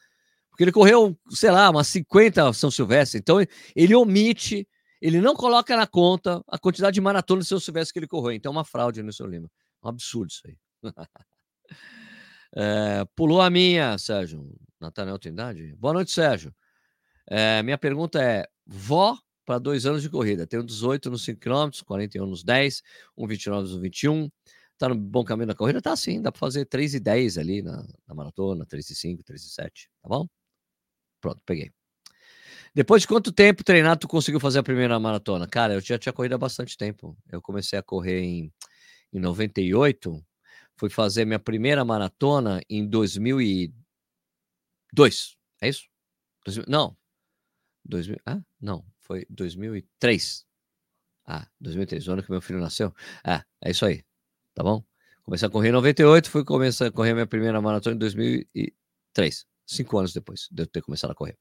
Porque 0.52 0.64
ele 0.64 0.72
correu, 0.72 1.18
sei 1.30 1.50
lá, 1.50 1.70
umas 1.70 1.88
50 1.88 2.52
São 2.52 2.70
Silvestre. 2.70 3.18
Então, 3.18 3.38
ele 3.74 3.94
omite, 3.94 4.68
ele 5.00 5.18
não 5.18 5.34
coloca 5.34 5.74
na 5.74 5.86
conta 5.86 6.44
a 6.46 6.58
quantidade 6.58 6.92
de 6.92 7.00
maratona 7.00 7.40
de 7.40 7.48
São 7.48 7.58
Silvestre 7.58 7.94
que 7.94 7.98
ele 8.00 8.06
correu. 8.06 8.32
Então, 8.32 8.52
é 8.52 8.56
uma 8.56 8.64
fraude 8.64 9.02
no 9.02 9.12
seu 9.12 9.26
Lima. 9.26 9.50
Um 9.82 9.88
absurdo 9.88 10.30
isso 10.30 10.42
aí. 10.46 10.56
é, 12.54 13.04
pulou 13.16 13.40
a 13.40 13.48
minha, 13.48 13.96
Sérgio. 13.96 14.54
Nathanael 14.78 15.18
Trindade. 15.18 15.74
Boa 15.76 15.94
noite, 15.94 16.12
Sérgio. 16.12 16.54
É, 17.26 17.62
minha 17.62 17.78
pergunta 17.78 18.22
é: 18.22 18.46
vó 18.66 19.16
para 19.46 19.58
dois 19.58 19.86
anos 19.86 20.02
de 20.02 20.10
corrida. 20.10 20.46
Tenho 20.46 20.62
18 20.62 21.10
nos 21.10 21.24
5 21.24 21.40
km, 21.40 21.70
41 21.86 22.26
nos 22.26 22.44
10, 22.44 22.82
1,29 23.18 23.60
nos 23.62 23.76
21. 23.76 24.30
Tá 24.76 24.88
no 24.88 24.94
bom 24.96 25.24
caminho 25.24 25.46
da 25.46 25.54
corrida? 25.54 25.80
Tá 25.80 25.96
sim, 25.96 26.20
dá 26.20 26.30
para 26.30 26.40
fazer 26.40 26.66
3 26.66 26.94
e 26.94 27.00
10 27.00 27.38
ali 27.38 27.62
na, 27.62 27.86
na 28.06 28.14
maratona, 28.14 28.66
3 28.66 28.90
e 28.90 28.94
5, 28.94 29.22
3 29.22 29.42
e 29.42 29.48
7, 29.48 29.90
tá 30.02 30.08
bom? 30.08 30.26
Pronto, 31.22 31.40
peguei. 31.46 31.72
Depois 32.74 33.02
de 33.02 33.08
quanto 33.08 33.32
tempo 33.32 33.62
treinado 33.62 34.00
tu 34.00 34.08
conseguiu 34.08 34.40
fazer 34.40 34.58
a 34.58 34.62
primeira 34.62 34.98
maratona? 34.98 35.46
Cara, 35.46 35.74
eu 35.74 35.80
já 35.80 35.98
tinha 35.98 36.12
corrido 36.12 36.34
há 36.34 36.38
bastante 36.38 36.76
tempo. 36.76 37.16
Eu 37.30 37.40
comecei 37.40 37.78
a 37.78 37.82
correr 37.82 38.20
em, 38.20 38.52
em 39.12 39.20
98, 39.20 40.22
fui 40.76 40.90
fazer 40.90 41.24
minha 41.24 41.38
primeira 41.38 41.84
maratona 41.84 42.60
em 42.68 42.84
2002. 42.86 45.36
É 45.60 45.68
isso? 45.68 45.86
2000, 46.44 46.64
não. 46.66 46.96
2000, 47.84 48.16
ah, 48.26 48.40
não, 48.60 48.84
foi 49.00 49.26
2003. 49.30 50.44
Ah, 51.24 51.46
2003, 51.60 52.08
o 52.08 52.12
ano 52.12 52.22
que 52.22 52.30
meu 52.30 52.40
filho 52.40 52.60
nasceu. 52.60 52.92
Ah, 53.24 53.44
é 53.60 53.70
isso 53.70 53.84
aí. 53.86 54.04
Tá 54.54 54.62
bom? 54.64 54.84
Comecei 55.22 55.46
a 55.46 55.50
correr 55.50 55.68
em 55.68 55.72
98, 55.72 56.30
fui 56.30 56.44
começar 56.44 56.86
a 56.86 56.92
correr 56.92 57.14
minha 57.14 57.26
primeira 57.26 57.60
maratona 57.60 57.94
em 57.94 57.98
2003 57.98 59.51
cinco 59.66 59.98
anos 59.98 60.12
depois 60.12 60.48
de 60.50 60.62
eu 60.62 60.66
ter 60.66 60.82
começado 60.82 61.10
a 61.10 61.14
correr. 61.14 61.36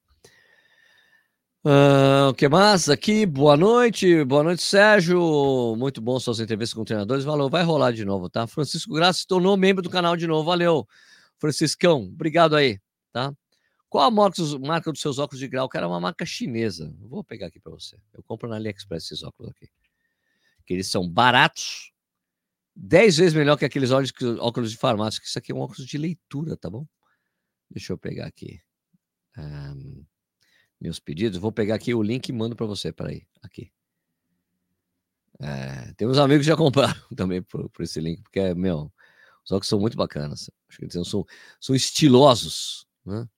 Uh, 1.64 2.30
o 2.30 2.34
que 2.34 2.48
mais 2.48 2.88
aqui? 2.88 3.24
Boa 3.24 3.56
noite, 3.56 4.24
boa 4.24 4.42
noite, 4.42 4.62
Sérgio. 4.62 5.76
Muito 5.78 6.00
bom 6.00 6.18
suas 6.18 6.40
entrevistas 6.40 6.74
com 6.74 6.84
treinadores. 6.84 7.24
Valeu, 7.24 7.48
vai 7.48 7.62
rolar 7.62 7.92
de 7.92 8.04
novo, 8.04 8.28
tá? 8.28 8.48
Francisco 8.48 8.92
Graça 8.92 9.20
se 9.20 9.26
tornou 9.28 9.56
membro 9.56 9.80
do 9.80 9.88
canal 9.88 10.16
de 10.16 10.26
novo. 10.26 10.44
Valeu, 10.44 10.88
Franciscão. 11.38 12.02
Obrigado 12.02 12.56
aí, 12.56 12.80
tá? 13.12 13.32
Qual 13.92 14.04
a 14.04 14.10
marca, 14.10 14.90
dos 14.90 15.02
seus 15.02 15.18
óculos 15.18 15.38
de 15.38 15.46
grau? 15.46 15.68
Cara, 15.68 15.84
é 15.84 15.88
uma 15.88 16.00
marca 16.00 16.24
chinesa. 16.24 16.92
Vou 16.98 17.22
pegar 17.22 17.48
aqui 17.48 17.60
para 17.60 17.70
você. 17.70 17.96
Eu 18.14 18.22
compro 18.22 18.48
na 18.48 18.56
AliExpress 18.56 19.04
esses 19.04 19.22
óculos 19.22 19.52
aqui. 19.52 19.68
Que 20.64 20.72
eles 20.72 20.90
são 20.90 21.06
baratos, 21.06 21.92
10 22.74 23.18
vezes 23.18 23.34
melhor 23.34 23.58
que 23.58 23.66
aqueles 23.66 23.90
óculos 23.92 24.70
de 24.70 24.78
farmácia. 24.78 25.20
Que 25.20 25.28
isso 25.28 25.38
aqui 25.38 25.52
é 25.52 25.54
um 25.54 25.60
óculos 25.60 25.86
de 25.86 25.98
leitura, 25.98 26.56
tá 26.56 26.70
bom? 26.70 26.86
Deixa 27.72 27.92
eu 27.92 27.98
pegar 27.98 28.26
aqui. 28.26 28.62
Um, 29.36 30.04
meus 30.80 31.00
pedidos. 31.00 31.38
Vou 31.38 31.50
pegar 31.50 31.76
aqui 31.76 31.94
o 31.94 32.02
link 32.02 32.28
e 32.28 32.32
mando 32.32 32.54
para 32.54 32.66
você. 32.66 32.92
Peraí, 32.92 33.26
aqui. 33.42 33.72
É, 35.40 35.92
tem 35.94 36.06
uns 36.06 36.18
amigos 36.18 36.44
que 36.44 36.50
já 36.50 36.56
compraram 36.56 37.08
também 37.16 37.42
por, 37.42 37.68
por 37.70 37.82
esse 37.82 37.98
link, 38.00 38.22
porque, 38.22 38.54
meu, 38.54 38.92
os 39.44 39.50
óculos 39.50 39.68
são 39.68 39.80
muito 39.80 39.96
bacanas. 39.96 40.50
Acho 40.68 40.78
que 40.78 40.84
eles 40.84 41.08
são, 41.08 41.26
são 41.60 41.74
estilosos, 41.74 42.86
né? 43.04 43.28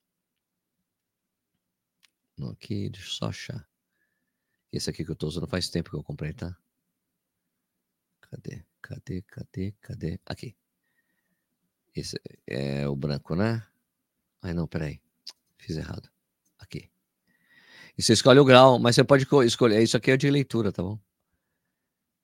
Aqui, 2.50 2.90
deixa 2.90 3.06
eu 3.06 3.12
só 3.12 3.26
achar. 3.26 3.68
Esse 4.72 4.90
aqui 4.90 5.04
que 5.04 5.10
eu 5.10 5.16
tô 5.16 5.28
usando 5.28 5.46
faz 5.46 5.68
tempo 5.70 5.90
que 5.90 5.96
eu 5.96 6.02
comprei, 6.02 6.32
tá? 6.32 6.56
Cadê? 8.20 8.64
Cadê? 8.82 9.22
Cadê? 9.22 9.72
Cadê? 9.80 10.20
Aqui. 10.26 10.56
Esse 11.94 12.20
é 12.44 12.88
o 12.88 12.96
branco, 12.96 13.36
né? 13.36 13.64
Ai, 14.44 14.52
não, 14.52 14.68
peraí. 14.68 15.00
Fiz 15.56 15.78
errado. 15.78 16.10
Aqui. 16.58 16.90
E 17.96 18.02
você 18.02 18.12
escolhe 18.12 18.38
o 18.38 18.44
grau, 18.44 18.78
mas 18.78 18.94
você 18.94 19.02
pode 19.02 19.26
escolher. 19.46 19.82
Isso 19.82 19.96
aqui 19.96 20.10
é 20.10 20.18
de 20.18 20.30
leitura, 20.30 20.70
tá 20.70 20.82
bom? 20.82 21.00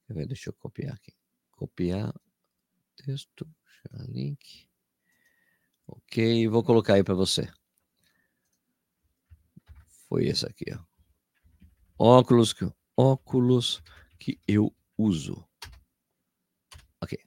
Deixa 0.07 0.51
eu 0.51 0.53
copiar 0.53 0.93
aqui. 0.93 1.15
Copiar 1.51 2.13
texto, 2.95 3.49
link. 4.09 4.69
Ok, 5.87 6.47
vou 6.49 6.63
colocar 6.63 6.95
aí 6.95 7.03
para 7.03 7.15
você. 7.15 7.51
Foi 10.07 10.27
esse 10.27 10.45
aqui, 10.45 10.67
ó. 10.75 10.85
Óculos 11.97 12.53
que, 12.53 12.71
óculos 12.95 13.83
que 14.19 14.39
eu 14.47 14.77
uso. 14.99 15.43
Ok. 17.01 17.19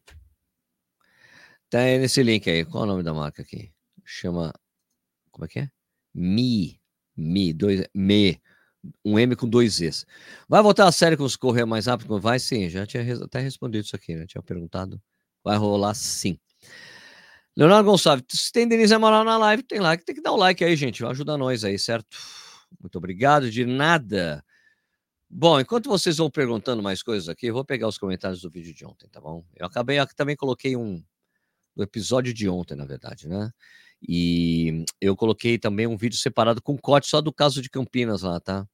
Tá 1.67 1.79
nesse 1.79 2.21
link 2.21 2.47
aí. 2.47 2.63
Qual 2.63 2.83
é 2.83 2.85
o 2.85 2.89
nome 2.89 3.01
da 3.01 3.13
marca 3.13 3.41
aqui? 3.41 3.73
Chama. 4.05 4.53
Como 5.33 5.45
é 5.45 5.47
que 5.49 5.59
é? 5.59 5.69
Mi. 6.13 6.79
Mi. 7.17 7.51
Dois, 7.51 7.85
me. 7.93 8.39
Um 9.03 9.17
M 9.17 9.35
com 9.35 9.47
dois 9.49 9.75
Zs. 9.75 10.05
Vai 10.47 10.61
voltar 10.61 10.87
a 10.87 10.91
série 10.91 11.17
com 11.17 11.23
os 11.23 11.35
correr 11.35 11.65
mais 11.65 11.87
rápido? 11.87 12.19
Vai 12.19 12.39
sim. 12.39 12.69
Já 12.69 12.85
tinha 12.85 13.03
até 13.23 13.39
respondido 13.39 13.83
isso 13.85 13.95
aqui, 13.95 14.15
né? 14.15 14.25
Tinha 14.25 14.41
perguntado. 14.41 15.01
Vai 15.43 15.57
rolar 15.57 15.93
sim. 15.93 16.39
Leonardo 17.55 17.89
Gonçalves, 17.89 18.25
se 18.31 18.51
tem 18.51 18.67
Denise 18.67 18.93
Amaral 18.93 19.23
na 19.23 19.37
live, 19.37 19.61
tem 19.61 19.79
like, 19.79 20.03
tem 20.03 20.15
que 20.15 20.21
dar 20.21 20.31
o 20.31 20.37
like 20.37 20.63
aí, 20.63 20.75
gente. 20.75 21.05
Ajuda 21.05 21.37
nós 21.37 21.63
aí, 21.63 21.77
certo? 21.77 22.17
Muito 22.81 22.97
obrigado, 22.97 23.49
de 23.49 23.65
nada. 23.65 24.43
Bom, 25.29 25.59
enquanto 25.59 25.89
vocês 25.89 26.17
vão 26.17 26.29
perguntando 26.29 26.81
mais 26.81 27.03
coisas 27.03 27.29
aqui, 27.29 27.47
eu 27.47 27.53
vou 27.53 27.63
pegar 27.63 27.87
os 27.87 27.97
comentários 27.97 28.41
do 28.41 28.49
vídeo 28.49 28.73
de 28.73 28.85
ontem, 28.85 29.07
tá 29.07 29.21
bom? 29.21 29.45
Eu 29.55 29.67
acabei, 29.67 29.99
eu 29.99 30.07
também 30.15 30.35
coloquei 30.35 30.75
um 30.75 31.03
do 31.75 31.83
episódio 31.83 32.33
de 32.33 32.47
ontem, 32.49 32.75
na 32.75 32.85
verdade, 32.85 33.27
né? 33.27 33.51
E 34.07 34.85
eu 34.99 35.15
coloquei 35.15 35.57
também 35.57 35.87
um 35.87 35.97
vídeo 35.97 36.17
separado 36.17 36.61
com 36.61 36.77
corte 36.77 37.07
só 37.07 37.21
do 37.21 37.31
caso 37.31 37.61
de 37.61 37.69
Campinas 37.69 38.21
lá, 38.23 38.39
tá? 38.39 38.67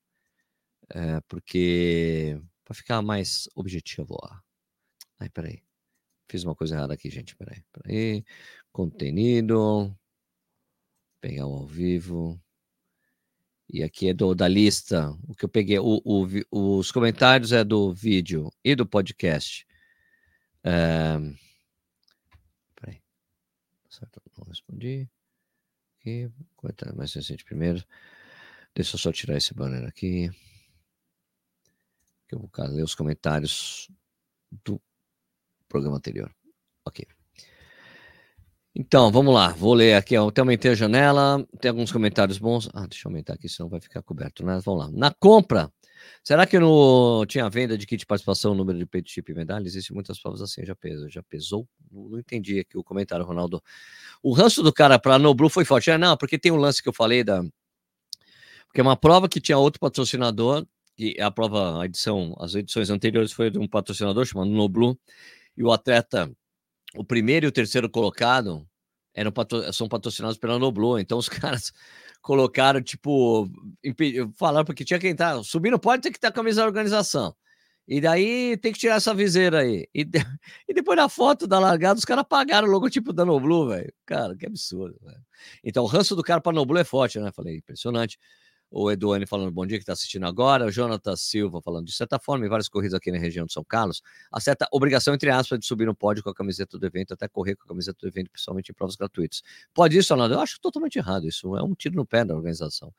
É, 0.90 1.22
porque 1.28 2.42
para 2.66 2.74
ficar 2.74 3.02
mais 3.02 3.48
objetivo 3.56 4.18
lá. 4.22 4.42
Ai, 5.20 5.30
peraí. 5.30 5.62
Fiz 6.30 6.44
uma 6.44 6.56
coisa 6.56 6.76
errada 6.76 6.94
aqui, 6.94 7.10
gente. 7.10 7.36
Peraí, 7.36 7.64
peraí. 7.72 8.24
Contenido. 8.72 9.96
Pegar 11.22 11.48
o 11.48 11.54
ao 11.58 11.68
vivo. 11.68 12.40
E 13.68 13.84
aqui 13.84 14.10
é 14.10 14.14
do, 14.14 14.34
da 14.34 14.48
lista. 14.48 15.12
O 15.28 15.36
que 15.36 15.46
eu 15.46 15.50
peguei. 15.50 15.80
O, 15.80 16.02
o, 16.06 16.78
os 16.78 16.92
comentários 16.92 17.52
é 17.52 17.64
do 17.64 17.94
vídeo 17.94 18.52
e 18.64 18.76
do 18.76 18.86
podcast. 18.86 19.68
É... 20.64 21.18
Peraí. 22.76 23.02
Certo, 23.90 24.22
não 24.38 24.46
respondi. 24.46 25.10
Aqui. 26.00 26.32
Comentário 26.56 26.96
mais 26.96 27.14
recente 27.14 27.44
primeiro. 27.44 27.84
Deixa 28.74 28.96
eu 28.96 29.00
só 29.00 29.12
tirar 29.12 29.36
esse 29.36 29.54
banner 29.54 29.86
aqui. 29.88 30.30
Que 32.28 32.36
eu 32.36 32.40
vou 32.40 32.50
ler 32.68 32.84
os 32.84 32.96
comentários 32.96 33.90
do 34.64 34.82
programa 35.68 35.98
anterior. 35.98 36.34
Ok. 36.86 37.06
Então, 38.74 39.12
vamos 39.12 39.34
lá. 39.34 39.50
Vou 39.50 39.74
ler 39.74 39.96
aqui. 39.96 40.16
Tem 40.34 40.42
aumentei 40.42 40.72
a 40.72 40.76
janela. 40.76 41.46
Tem 41.60 41.70
alguns 41.70 41.92
comentários 41.92 42.38
bons. 42.38 42.70
Ah, 42.74 42.88
deixa 42.88 43.08
eu 43.08 43.10
aumentar 43.10 43.34
aqui, 43.34 43.50
senão 43.50 43.70
vai 43.70 43.82
ficar 43.82 44.02
coberto, 44.02 44.46
né? 44.46 44.60
Vamos 44.64 44.86
lá. 44.86 44.92
Na 44.92 45.14
compra. 45.14 45.72
Será 46.24 46.46
que 46.46 46.60
no 46.60 47.26
tinha 47.26 47.50
venda 47.50 47.78
de 47.78 47.86
kit 47.86 48.00
de 48.00 48.06
participação, 48.06 48.54
número 48.54 48.78
de 48.78 48.86
peito 48.86 49.10
chip 49.10 49.32
e 49.32 49.36
medalha? 49.36 49.66
Existem 49.66 49.94
muitas 49.94 50.20
provas 50.20 50.42
assim, 50.42 50.66
já 50.66 50.76
pesou, 50.76 51.10
já 51.10 51.24
pesou. 51.24 51.68
Não, 51.92 52.20
entendi 52.20 52.60
aqui 52.60 52.78
o 52.78 52.84
comentário, 52.84 53.26
Ronaldo. 53.26 53.62
O 54.22 54.34
ranço 54.34 54.62
do 54.62 54.72
cara 54.74 55.00
para 55.00 55.18
Noblu 55.18 55.50
foi 55.50 55.66
forte. 55.66 55.90
É, 55.90 55.98
não, 55.98 56.16
porque 56.18 56.38
tem 56.38 56.52
um 56.52 56.58
lance 56.58 56.82
que 56.82 56.90
eu 56.90 56.94
falei 56.94 57.24
da. 57.24 57.42
Porque 58.68 58.80
é 58.80 58.84
uma 58.84 58.98
prova 58.98 59.28
que 59.28 59.42
tinha 59.42 59.58
outro 59.58 59.80
patrocinador, 59.80 60.66
e 60.98 61.20
a 61.20 61.32
prova, 61.32 61.82
a 61.82 61.86
edição, 61.86 62.36
as 62.40 62.54
edições 62.56 62.90
anteriores 62.90 63.32
foi 63.32 63.50
de 63.50 63.58
um 63.58 63.68
patrocinador 63.68 64.26
chamado 64.26 64.50
Noblu, 64.50 65.00
e 65.58 65.64
o 65.64 65.72
atleta, 65.72 66.32
o 66.96 67.04
primeiro 67.04 67.46
e 67.46 67.50
o 67.50 67.52
terceiro 67.52 67.90
colocado, 67.90 68.68
eram 69.14 69.32
patro, 69.32 69.72
são 69.74 69.88
patrocinados 69.88 70.38
pela 70.38 70.60
Noblu. 70.60 71.00
Então 71.00 71.18
os 71.18 71.28
caras 71.30 71.74
colocaram, 72.30 72.80
tipo, 72.80 73.50
falaram 74.36 74.64
porque 74.64 74.86
tinha 74.86 75.00
que 75.00 75.08
entrar. 75.08 75.44
Subir 75.44 75.72
não 75.72 75.80
pode 75.80 76.04
ter 76.04 76.12
que 76.12 76.18
estar 76.20 76.28
a 76.28 76.32
camisa 76.32 76.62
da 76.62 76.68
organização. 76.68 77.36
E 77.88 78.00
daí 78.00 78.56
tem 78.58 78.72
que 78.72 78.78
tirar 78.78 78.98
essa 78.98 79.16
viseira 79.16 79.62
aí. 79.62 79.88
E, 79.96 80.06
e 80.70 80.74
depois 80.76 80.96
na 80.96 81.10
foto 81.10 81.48
da 81.48 81.58
largada, 81.58 81.98
os 81.98 82.06
caras 82.06 82.24
pagaram 82.30 82.68
o 82.68 82.72
logotipo 82.72 83.12
da 83.12 83.26
Noblu, 83.26 83.70
velho. 83.70 83.92
Cara, 84.06 84.36
que 84.36 84.46
absurdo, 84.46 84.96
velho. 85.02 85.24
Então 85.64 85.84
o 85.84 85.88
ranço 85.88 86.16
do 86.16 86.22
cara 86.22 86.40
para 86.40 86.54
Noblu 86.54 86.78
é 86.78 86.84
forte, 86.84 87.20
né? 87.20 87.32
Falei, 87.32 87.58
impressionante 87.58 88.20
o 88.72 88.92
Eduane 88.92 89.26
falando 89.26 89.52
bom 89.52 89.66
dia 89.66 89.78
que 89.78 89.84
está 89.84 89.94
assistindo 89.94 90.26
agora, 90.26 90.66
o 90.66 90.72
Jonathan 90.72 91.16
Silva 91.16 91.62
falando 91.62 91.88
de 91.88 91.94
certa 91.94 92.20
forma, 92.20 92.46
em 92.46 92.50
várias 92.50 92.70
corridas 92.70 92.94
aqui 92.94 93.12
na 93.12 93.18
região 93.18 93.46
de 93.46 93.54
São 93.54 93.64
Carlos, 93.64 94.02
a 94.32 94.40
certa 94.40 94.68
obrigação, 94.72 95.14
entre 95.14 95.30
aspas, 95.30 95.60
de 95.60 95.66
subir 95.66 95.86
no 95.86 95.96
pódio 95.96 96.24
com 96.24 96.30
a 96.30 96.34
camiseta 96.34 96.78
do 96.78 96.86
evento, 96.86 97.14
até 97.14 97.28
correr 97.28 97.56
com 97.56 97.64
a 97.64 97.68
camiseta 97.68 97.98
do 98.02 98.08
evento, 98.08 98.30
principalmente 98.32 98.70
em 98.70 98.74
provas 98.74 98.96
gratuitas. 98.96 99.42
Pode 99.74 99.98
isso, 99.98 100.14
Ronaldo? 100.14 100.36
Eu 100.36 100.40
acho 100.40 100.60
totalmente 100.62 100.98
errado 100.98 101.28
isso, 101.28 101.56
é 101.56 101.64
um 101.64 101.74
tiro 101.74 101.96
no 101.96 102.06
pé 102.06 102.24
da 102.24 102.36
organização. 102.36 102.94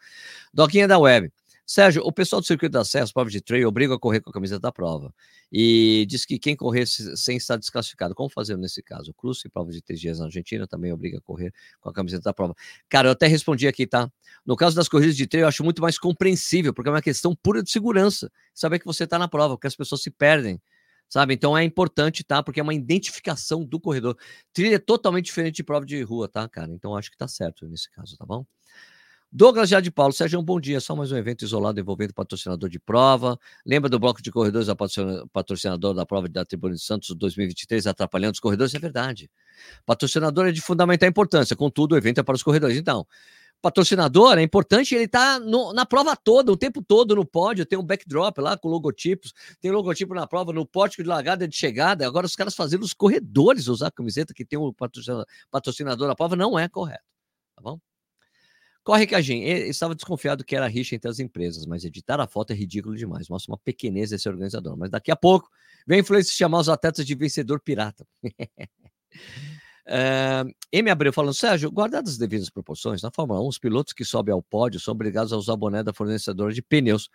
Doquinha 0.53 0.89
da 0.89 0.99
Web. 0.99 1.33
Sérgio, 1.71 2.03
o 2.05 2.11
pessoal 2.11 2.41
do 2.41 2.47
circuito 2.49 2.85
Serra, 2.85 3.05
as 3.05 3.13
provas 3.13 3.33
de 3.33 3.41
trail, 3.41 3.69
obriga 3.69 3.95
a 3.95 3.99
correr 3.99 4.21
com 4.21 4.29
a 4.29 4.33
camiseta 4.33 4.59
da 4.59 4.73
prova. 4.73 5.15
E 5.53 6.05
diz 6.09 6.27
que 6.27 6.37
quem 6.37 6.57
correr 6.57 6.85
sem 6.85 7.37
estar 7.37 7.57
desclassificado, 7.57 8.13
como 8.13 8.29
fazer 8.29 8.57
nesse 8.57 8.83
caso? 8.83 9.13
O 9.13 9.15
Cruz, 9.15 9.41
prova 9.53 9.71
de 9.71 9.81
três 9.81 10.01
dias 10.01 10.19
na 10.19 10.25
Argentina, 10.25 10.67
também 10.67 10.93
obriga 10.93 11.19
a 11.19 11.21
correr 11.21 11.55
com 11.81 11.89
a 11.89 11.93
camiseta 11.93 12.25
da 12.25 12.35
prova. 12.35 12.57
Cara, 12.89 13.07
eu 13.07 13.13
até 13.13 13.29
respondi 13.29 13.69
aqui, 13.69 13.87
tá? 13.87 14.11
No 14.45 14.57
caso 14.57 14.75
das 14.75 14.89
corridas 14.89 15.17
de 15.17 15.29
trail, 15.29 15.45
eu 15.45 15.49
acho 15.49 15.63
muito 15.63 15.81
mais 15.81 15.97
compreensível, 15.97 16.75
porque 16.75 16.89
é 16.89 16.93
uma 16.93 17.01
questão 17.01 17.37
pura 17.37 17.63
de 17.63 17.71
segurança. 17.71 18.33
Saber 18.53 18.81
que 18.81 18.85
você 18.85 19.05
está 19.05 19.17
na 19.17 19.29
prova, 19.29 19.55
porque 19.55 19.69
as 19.69 19.77
pessoas 19.77 20.03
se 20.03 20.11
perdem 20.11 20.61
sabe? 21.09 21.35
Então 21.35 21.59
é 21.59 21.65
importante, 21.65 22.23
tá? 22.23 22.41
Porque 22.41 22.61
é 22.61 22.63
uma 22.63 22.75
identificação 22.75 23.65
do 23.65 23.81
corredor. 23.81 24.17
Trilha 24.53 24.77
é 24.77 24.79
totalmente 24.79 25.27
diferente 25.27 25.57
de 25.57 25.65
prova 25.65 25.85
de 25.85 26.01
rua, 26.03 26.29
tá, 26.29 26.49
cara? 26.49 26.73
Então 26.73 26.97
acho 26.97 27.11
que 27.11 27.17
tá 27.17 27.27
certo 27.27 27.67
nesse 27.69 27.91
caso, 27.91 28.17
tá 28.17 28.25
bom? 28.25 28.47
Douglas 29.33 29.69
Já 29.69 29.79
de 29.79 29.93
Paulo, 29.93 30.13
Sérgio, 30.13 30.41
um 30.41 30.43
bom 30.43 30.59
dia. 30.59 30.81
Só 30.81 30.97
mais 30.97 31.13
um 31.13 31.17
evento 31.17 31.45
isolado 31.45 31.79
envolvendo 31.79 32.13
patrocinador 32.13 32.69
de 32.69 32.81
prova. 32.81 33.39
Lembra 33.65 33.89
do 33.89 33.97
bloco 33.97 34.21
de 34.21 34.29
corredores, 34.29 34.69
a 34.69 34.75
patrocinador 34.75 35.95
da 35.95 36.05
prova 36.05 36.29
da 36.29 36.45
Tribuna 36.45 36.75
de 36.75 36.83
Santos 36.83 37.15
2023, 37.15 37.87
atrapalhando 37.87 38.33
os 38.33 38.41
corredores? 38.41 38.75
É 38.75 38.79
verdade. 38.81 39.31
Patrocinador 39.87 40.49
é 40.49 40.53
de 40.53 40.61
fundamental 40.61 41.09
importância, 41.09 41.55
contudo, 41.55 41.95
o 41.95 41.97
evento 41.97 42.19
é 42.19 42.25
para 42.25 42.35
os 42.35 42.43
corredores. 42.43 42.77
Então, 42.77 43.07
patrocinador 43.63 44.37
é 44.37 44.43
importante, 44.43 44.97
ele 44.97 45.05
está 45.05 45.39
na 45.39 45.87
prova 45.87 46.17
toda, 46.17 46.51
o 46.51 46.57
tempo 46.57 46.83
todo 46.83 47.15
no 47.15 47.25
pódio, 47.25 47.65
tem 47.65 47.79
um 47.79 47.85
backdrop 47.85 48.37
lá 48.39 48.59
com 48.59 48.69
logotipos, 48.69 49.33
tem 49.61 49.71
logotipo 49.71 50.13
na 50.13 50.27
prova, 50.27 50.53
no 50.53 50.67
pórtico 50.67 51.05
de 51.05 51.09
largada 51.09 51.47
de 51.47 51.55
chegada. 51.55 52.05
Agora, 52.05 52.27
os 52.27 52.35
caras 52.35 52.57
fazendo 52.57 52.83
os 52.83 52.93
corredores 52.93 53.69
usar 53.69 53.87
a 53.89 53.93
camiseta 53.93 54.35
que 54.35 54.45
tem 54.45 54.59
um 54.59 54.73
patrocinador, 54.73 55.25
patrocinador 55.53 56.09
na 56.09 56.17
prova 56.17 56.35
não 56.35 56.59
é 56.59 56.69
correto. 56.69 57.05
Tá 57.55 57.63
bom? 57.63 57.79
Corre 58.83 59.07
que 59.07 59.15
a 59.15 59.21
gente 59.21 59.45
estava 59.69 59.95
desconfiado 59.95 60.43
que 60.45 60.57
era 60.57 60.67
rixa 60.67 60.95
entre 60.95 61.11
as 61.11 61.19
empresas, 61.19 61.67
mas 61.67 61.85
editar 61.85 62.19
a 62.19 62.27
foto 62.27 62.53
é 62.53 62.57
ridículo 62.57 62.97
demais. 62.97 63.29
Mostra 63.29 63.53
uma 63.53 63.59
pequenez 63.59 64.11
desse 64.11 64.29
organizador. 64.29 64.77
Mas 64.77 64.91
daqui 64.91 65.11
a 65.11 65.17
pouco 65.17 65.51
vem 65.87 65.99
a 65.99 66.01
influência 66.01 66.35
chamar 66.35 66.61
os 66.61 66.69
atletas 66.69 67.07
de 67.07 67.15
vencedor 67.15 67.61
pirata. 67.61 68.07
Uh, 69.87 70.49
M. 70.73 70.91
Abreu 70.91 71.13
falando, 71.13 71.35
Sérgio, 71.35 71.71
guardadas 71.71 72.13
as 72.13 72.19
devidas 72.19 72.49
proporções, 72.49 73.03
na 73.03 73.11
Fórmula 73.11 73.43
1, 73.43 73.49
os 73.49 73.59
pilotos 73.59 73.93
que 73.93 74.05
sobem 74.05 74.33
ao 74.33 74.43
pódio 74.43 74.81
são 74.81 74.93
obrigados 74.93 75.33
a 75.33 75.37
usar 75.37 75.57
boné 75.57 75.83
da 75.83 75.93
fornecedora 75.93 76.53
de 76.53 76.63
pneus 76.63 77.11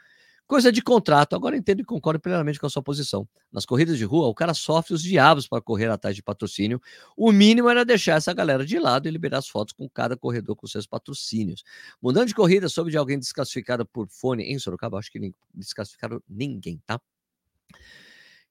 Coisa 0.48 0.72
de 0.72 0.82
contrato. 0.82 1.36
Agora 1.36 1.58
entendo 1.58 1.82
e 1.82 1.84
concordo 1.84 2.20
plenamente 2.20 2.60
com 2.60 2.68
a 2.68 2.70
sua 2.70 2.84
posição. 2.84 3.28
Nas 3.52 3.66
corridas 3.66 3.98
de 3.98 4.06
rua, 4.06 4.28
o 4.28 4.34
cara 4.36 4.54
sofre 4.54 4.94
os 4.94 5.02
diabos 5.02 5.48
para 5.48 5.60
correr 5.60 5.90
atrás 5.90 6.16
de 6.16 6.22
patrocínio. 6.22 6.80
O 7.18 7.32
mínimo 7.32 7.68
era 7.68 7.84
deixar 7.84 8.16
essa 8.18 8.32
galera 8.32 8.64
de 8.64 8.78
lado 8.78 9.08
e 9.08 9.12
liberar 9.12 9.40
as 9.40 9.48
fotos 9.48 9.74
com 9.74 9.90
cada 9.90 10.16
corredor 10.16 10.56
com 10.56 10.68
seus 10.68 10.86
patrocínios. 10.86 11.64
Mudando 12.00 12.28
de 12.28 12.36
corrida, 12.36 12.70
soube 12.70 12.92
de 12.92 12.98
alguém 12.98 13.18
desclassificado 13.18 13.86
por 13.88 14.08
fone 14.08 14.44
em 14.44 14.60
Sorocaba. 14.60 15.00
Acho 15.00 15.12
que 15.12 15.20
nem 15.20 15.34
desclassificaram 15.54 16.22
ninguém, 16.30 16.80
tá? 16.86 17.02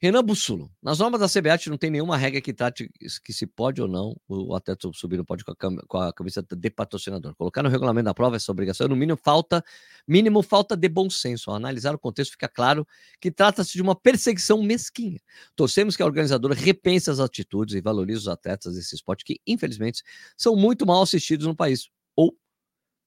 Renan 0.00 0.22
Bussulo, 0.22 0.70
nas 0.82 0.98
normas 0.98 1.20
da 1.20 1.28
CBAT 1.28 1.70
não 1.70 1.78
tem 1.78 1.90
nenhuma 1.90 2.16
regra 2.16 2.40
que 2.40 2.52
trate 2.52 2.90
que 3.24 3.32
se 3.32 3.46
pode 3.46 3.80
ou 3.80 3.88
não 3.88 4.14
o 4.28 4.54
atleta 4.54 4.90
subir 4.92 5.16
no 5.16 5.24
pódio 5.24 5.46
com 5.46 5.52
a, 5.52 5.56
cam 5.56 5.76
com 5.88 5.98
a 5.98 6.12
camiseta 6.12 6.54
de 6.54 6.68
patrocinador. 6.68 7.34
Colocar 7.36 7.62
no 7.62 7.70
regulamento 7.70 8.04
da 8.04 8.12
prova 8.12 8.36
essa 8.36 8.52
obrigação, 8.52 8.86
no 8.86 8.96
mínimo 8.96 9.16
falta, 9.16 9.64
mínimo 10.06 10.42
falta 10.42 10.76
de 10.76 10.88
bom 10.88 11.08
senso. 11.08 11.50
Ao 11.50 11.56
analisar 11.56 11.94
o 11.94 11.98
contexto, 11.98 12.32
fica 12.32 12.48
claro 12.48 12.86
que 13.20 13.30
trata-se 13.30 13.72
de 13.72 13.80
uma 13.82 13.94
perseguição 13.94 14.62
mesquinha. 14.62 15.20
Torcemos 15.56 15.96
que 15.96 16.02
a 16.02 16.06
organizadora 16.06 16.54
repense 16.54 17.08
as 17.08 17.18
atitudes 17.18 17.74
e 17.74 17.80
valorize 17.80 18.18
os 18.18 18.28
atletas 18.28 18.74
desse 18.74 18.94
esporte 18.94 19.24
que, 19.24 19.40
infelizmente, 19.46 20.02
são 20.36 20.54
muito 20.54 20.84
mal 20.84 21.02
assistidos 21.02 21.46
no 21.46 21.56
país, 21.56 21.88
ou 22.14 22.36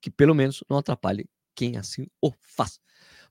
que 0.01 0.09
pelo 0.09 0.33
menos 0.33 0.63
não 0.69 0.77
atrapalhe 0.77 1.29
quem 1.53 1.77
assim 1.77 2.07
o 2.21 2.31
faz. 2.41 2.79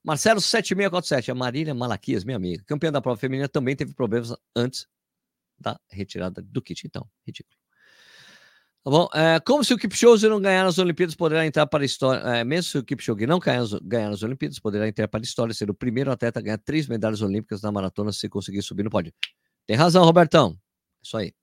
Marcelo 0.03 0.39
7647, 0.39 1.31
a 1.31 1.35
Marília 1.35 1.73
Malaquias, 1.73 2.23
minha 2.23 2.37
amiga, 2.37 2.63
campeã 2.65 2.91
da 2.91 3.01
prova 3.01 3.19
feminina, 3.19 3.47
também 3.47 3.75
teve 3.75 3.93
problemas 3.93 4.33
antes 4.55 4.87
da 5.59 5.79
retirada 5.89 6.41
do 6.41 6.61
kit. 6.61 6.85
Então, 6.85 7.07
ridículo. 7.25 7.57
Tá 8.83 8.91
bom? 8.91 9.09
É, 9.13 9.39
como 9.41 9.65
se 9.65 9.73
o 9.73 9.77
Kipchoge 9.77 10.29
não 10.29 10.39
ganhar 10.39 10.63
nas 10.63 10.77
Olimpíadas, 10.77 11.13
poderá 11.13 11.45
entrar 11.45 11.67
para 11.67 11.83
a 11.83 11.85
história. 11.85 12.21
É, 12.21 12.43
mesmo 12.45 12.71
se 12.71 12.77
o 12.77 12.83
Kipchoge 12.83 13.27
não 13.27 13.37
ganhar, 13.37 13.63
ganhar 13.83 14.11
Olimpíadas, 14.23 14.59
poderá 14.59 14.87
entrar 14.87 15.09
para 15.09 15.19
a 15.19 15.23
história, 15.23 15.53
ser 15.53 15.69
o 15.69 15.73
primeiro 15.73 16.09
atleta 16.09 16.39
a 16.39 16.41
ganhar 16.41 16.57
três 16.57 16.87
medalhas 16.87 17.21
olímpicas 17.21 17.61
na 17.61 17.69
maratona 17.69 18.13
se 18.13 18.29
conseguir 18.29 18.61
subir 18.61 18.83
no 18.83 18.89
pódio. 18.89 19.11
Tem 19.65 19.75
razão, 19.75 20.05
Robertão. 20.05 20.57
Isso 21.03 21.17
aí. 21.17 21.33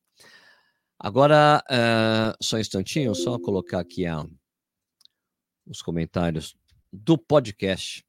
Agora, 0.98 1.62
é, 1.68 2.34
só 2.40 2.56
um 2.56 2.60
instantinho, 2.60 3.14
só 3.14 3.38
colocar 3.38 3.80
aqui 3.80 4.06
a, 4.06 4.24
os 5.66 5.82
comentários 5.82 6.56
do 6.90 7.18
podcast 7.18 8.02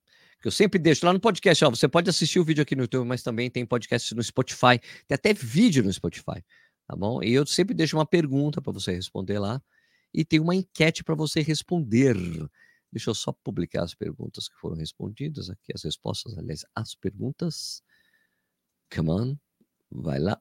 que 0.45 0.47
eu 0.47 0.51
sempre 0.51 0.77
deixo 0.77 1.03
lá 1.03 1.12
no 1.12 1.19
podcast. 1.19 1.65
Ó, 1.65 1.71
você 1.71 1.88
pode 1.88 2.08
assistir 2.08 2.39
o 2.39 2.43
vídeo 2.43 2.62
aqui 2.62 2.75
no 2.75 2.84
YouTube, 2.84 3.08
mas 3.08 3.23
também 3.23 3.49
tem 3.49 3.65
podcast 3.65 4.13
no 4.13 4.21
Spotify. 4.21 4.79
Tem 5.08 5.15
até 5.15 5.34
vídeo 5.34 5.84
no 5.84 5.91
Spotify, 5.91 6.45
tá 6.86 6.95
bom? 6.95 7.23
E 7.23 7.34
eu 7.34 7.47
sempre 7.47 7.73
deixo 7.73 7.97
uma 7.97 8.05
pergunta 8.05 8.62
para 8.62 8.71
você 8.71 8.91
responder 8.91 9.39
lá 9.39 9.60
e 10.13 10.23
tem 10.23 10.39
uma 10.39 10.53
enquete 10.53 11.03
para 11.03 11.15
você 11.15 11.41
responder. 11.41 12.15
Deixa 12.91 13.10
eu 13.10 13.15
só 13.15 13.31
publicar 13.31 13.86
as 13.86 13.95
perguntas 13.95 14.47
que 14.47 14.55
foram 14.58 14.75
respondidas 14.75 15.49
aqui, 15.49 15.73
as 15.73 15.84
respostas, 15.84 16.38
aliás, 16.38 16.63
as 16.75 16.93
perguntas. 16.93 17.81
Come 18.95 19.10
on, 19.10 19.38
vai 19.91 20.19
lá. 20.19 20.39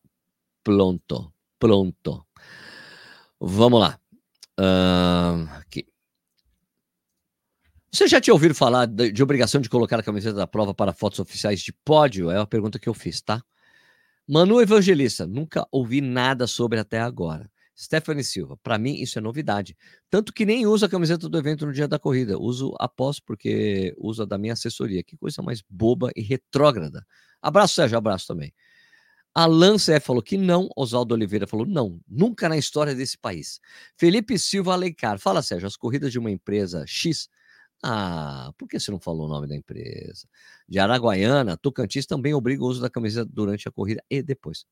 Pronto, 0.63 1.33
pronto. 1.59 2.27
Vamos 3.41 3.81
lá. 3.81 3.99
Uh. 4.61 5.64
Você 7.95 8.09
já 8.09 8.21
tinha 8.21 8.35
ouvido 8.35 8.57
falar 8.57 8.87
de, 8.87 9.13
de, 9.13 9.23
obrigação 9.23 9.61
de 9.61 9.69
colocar 9.69 10.01
a 10.01 10.03
camiseta 10.03 10.35
da 10.35 10.49
prova 10.49 10.75
para 10.75 10.93
fotos 10.93 11.21
oficiais 11.21 11.61
de 11.61 11.73
pódio? 11.73 12.29
É 12.29 12.41
a 12.41 12.45
pergunta 12.45 12.77
que 12.77 12.89
eu 12.89 12.93
fiz, 12.93 13.21
tá? 13.21 13.41
Manu 14.27 14.61
Evangelista, 14.61 15.29
nunca 15.29 15.65
ouvi 15.71 16.01
nada 16.01 16.49
sobre 16.49 16.81
até 16.81 16.99
agora. 16.99 17.49
Stephanie 17.79 18.25
Silva, 18.25 18.57
para 18.65 18.79
mim 18.79 18.95
isso 18.95 19.17
é 19.17 19.23
novidade. 19.23 19.77
Tanto 20.11 20.33
que 20.33 20.45
nem 20.45 20.67
uso 20.67 20.85
a 20.85 20.89
camiseta 20.89 21.29
do 21.29 21.39
evento 21.39 21.67
no 21.67 21.73
dia 21.73 21.87
da 21.87 21.97
corrida. 21.97 22.37
Uso 22.37 22.75
após 22.81 23.21
porque 23.21 23.95
uso 23.97 24.25
a 24.25 24.27
da 24.27 24.37
minha 24.37 24.55
assessoria. 24.55 25.05
Que 25.05 25.17
coisa 25.17 25.41
mais 25.41 25.63
boba 25.71 26.11
e 26.17 26.21
retrógrada. 26.21 27.07
Abraço, 27.41 27.77
Sérgio, 27.77 27.97
abraço 27.97 28.27
também. 28.27 28.53
Alan 29.33 29.77
CF 29.77 30.01
falou 30.01 30.21
que 30.21 30.37
não. 30.37 30.69
Oswaldo 30.77 31.15
Oliveira 31.15 31.47
falou 31.47 31.65
não. 31.65 32.01
Nunca 32.09 32.49
na 32.49 32.59
história 32.59 32.93
desse 32.93 33.17
país. 33.17 33.61
Felipe 33.97 34.37
Silva 34.37 34.73
Alencar. 34.73 35.21
Fala, 35.21 35.43
Sérgio, 35.43 35.69
as 35.69 35.77
corridas 35.77 36.11
de 36.11 36.19
uma 36.19 36.33
empresa 36.33 36.85
X 36.89 37.29
ah, 37.87 38.51
por 38.57 38.67
que 38.67 38.81
você 38.81 38.91
não 38.91 38.99
falou 38.99 39.27
o 39.27 39.29
nome 39.29 39.47
da 39.47 39.55
empresa? 39.55 40.27
De 40.67 40.79
Araguaiana, 40.79 41.55
Tocantins 41.55 42.07
também 42.07 42.33
obriga 42.33 42.63
o 42.63 42.67
uso 42.67 42.81
da 42.81 42.89
camiseta 42.89 43.29
durante 43.31 43.69
a 43.69 43.71
corrida 43.71 44.03
e 44.09 44.23
depois. 44.23 44.65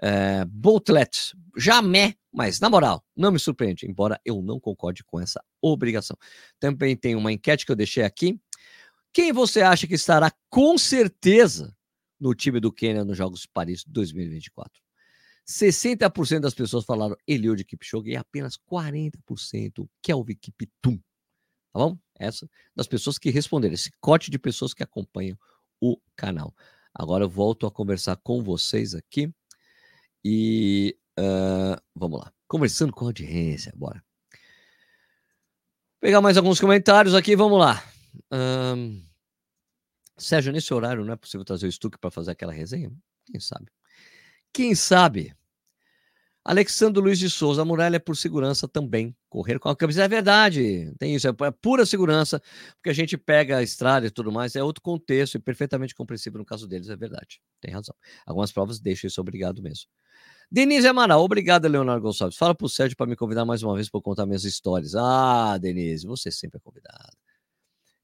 É, 0.00 0.44
Boatlet, 0.44 1.36
jamais, 1.56 2.14
mas 2.32 2.60
na 2.60 2.70
moral, 2.70 3.04
não 3.16 3.32
me 3.32 3.38
surpreende, 3.40 3.84
embora 3.84 4.20
eu 4.24 4.40
não 4.42 4.60
concorde 4.60 5.02
com 5.02 5.18
essa 5.18 5.42
obrigação. 5.60 6.16
Também 6.60 6.96
tem 6.96 7.16
uma 7.16 7.32
enquete 7.32 7.66
que 7.66 7.72
eu 7.72 7.76
deixei 7.76 8.04
aqui. 8.04 8.40
Quem 9.12 9.32
você 9.32 9.60
acha 9.62 9.88
que 9.88 9.94
estará 9.94 10.32
com 10.48 10.78
certeza 10.78 11.76
no 12.20 12.32
time 12.32 12.60
do 12.60 12.72
Quênia 12.72 13.04
nos 13.04 13.16
Jogos 13.18 13.40
de 13.40 13.48
Paris 13.48 13.82
2024? 13.84 14.80
60% 15.48 16.38
das 16.38 16.54
pessoas 16.54 16.84
falaram 16.84 17.16
Eliud 17.26 17.64
Kipchoge 17.64 18.10
e 18.10 18.16
apenas 18.16 18.56
40% 18.56 19.88
Kelvin 20.00 20.36
Kiptum. 20.36 20.96
Tá 21.72 21.80
bom? 21.80 21.98
Essa 22.20 22.48
das 22.76 22.86
pessoas 22.86 23.18
que 23.18 23.30
responderam, 23.30 23.74
esse 23.74 23.90
corte 24.00 24.30
de 24.30 24.38
pessoas 24.38 24.74
que 24.74 24.82
acompanham 24.82 25.36
o 25.80 25.98
canal. 26.14 26.54
Agora 26.94 27.24
eu 27.24 27.28
volto 27.28 27.66
a 27.66 27.70
conversar 27.70 28.16
com 28.16 28.42
vocês 28.42 28.94
aqui 28.94 29.32
e 30.24 30.96
uh, 31.18 31.80
vamos 31.94 32.20
lá. 32.20 32.32
Conversando 32.46 32.92
com 32.92 33.06
a 33.06 33.08
audiência, 33.08 33.72
bora. 33.74 34.04
Pegar 36.00 36.20
mais 36.20 36.36
alguns 36.36 36.60
comentários 36.60 37.14
aqui, 37.14 37.34
vamos 37.34 37.58
lá. 37.58 37.82
Um, 38.32 39.02
Sérgio, 40.18 40.52
nesse 40.52 40.72
horário 40.74 41.04
não 41.04 41.14
é 41.14 41.16
possível 41.16 41.44
trazer 41.44 41.66
o 41.66 41.72
Stuck 41.72 41.98
para 41.98 42.10
fazer 42.10 42.32
aquela 42.32 42.52
resenha? 42.52 42.92
Quem 43.24 43.40
sabe? 43.40 43.66
Quem 44.52 44.74
sabe? 44.74 45.34
Alexandre 46.44 47.02
Luiz 47.02 47.18
de 47.18 47.28
Souza, 47.28 47.62
a 47.62 47.64
muralha 47.64 47.96
é 47.96 47.98
por 47.98 48.16
segurança 48.16 48.66
também. 48.66 49.14
Correr 49.28 49.58
com 49.58 49.68
a 49.68 49.76
camisa 49.76 50.04
é 50.04 50.08
verdade, 50.08 50.92
tem 50.98 51.14
isso, 51.14 51.28
é, 51.28 51.30
é 51.30 51.50
pura 51.50 51.84
segurança, 51.84 52.40
porque 52.76 52.90
a 52.90 52.92
gente 52.92 53.16
pega 53.16 53.58
a 53.58 53.62
estrada 53.62 54.06
e 54.06 54.10
tudo 54.10 54.32
mais, 54.32 54.56
é 54.56 54.62
outro 54.62 54.82
contexto 54.82 55.36
e 55.36 55.38
perfeitamente 55.38 55.94
compreensível 55.94 56.38
no 56.38 56.44
caso 56.44 56.66
deles, 56.66 56.88
é 56.88 56.96
verdade. 56.96 57.40
Tem 57.60 57.72
razão. 57.72 57.94
Algumas 58.26 58.50
provas 58.50 58.80
deixam 58.80 59.08
isso 59.08 59.20
obrigado 59.20 59.62
mesmo. 59.62 59.86
Denise 60.50 60.88
Amaral, 60.88 61.22
obrigado, 61.22 61.68
Leonardo 61.68 62.02
Gonçalves. 62.02 62.36
Fala 62.36 62.54
pro 62.54 62.68
Sérgio 62.68 62.96
para 62.96 63.06
me 63.06 63.14
convidar 63.14 63.44
mais 63.44 63.62
uma 63.62 63.74
vez 63.74 63.88
para 63.88 64.00
contar 64.00 64.26
minhas 64.26 64.44
histórias. 64.44 64.94
Ah, 64.96 65.56
Denise, 65.58 66.06
você 66.06 66.30
sempre 66.30 66.58
é 66.58 66.60
convidado. 66.60 67.16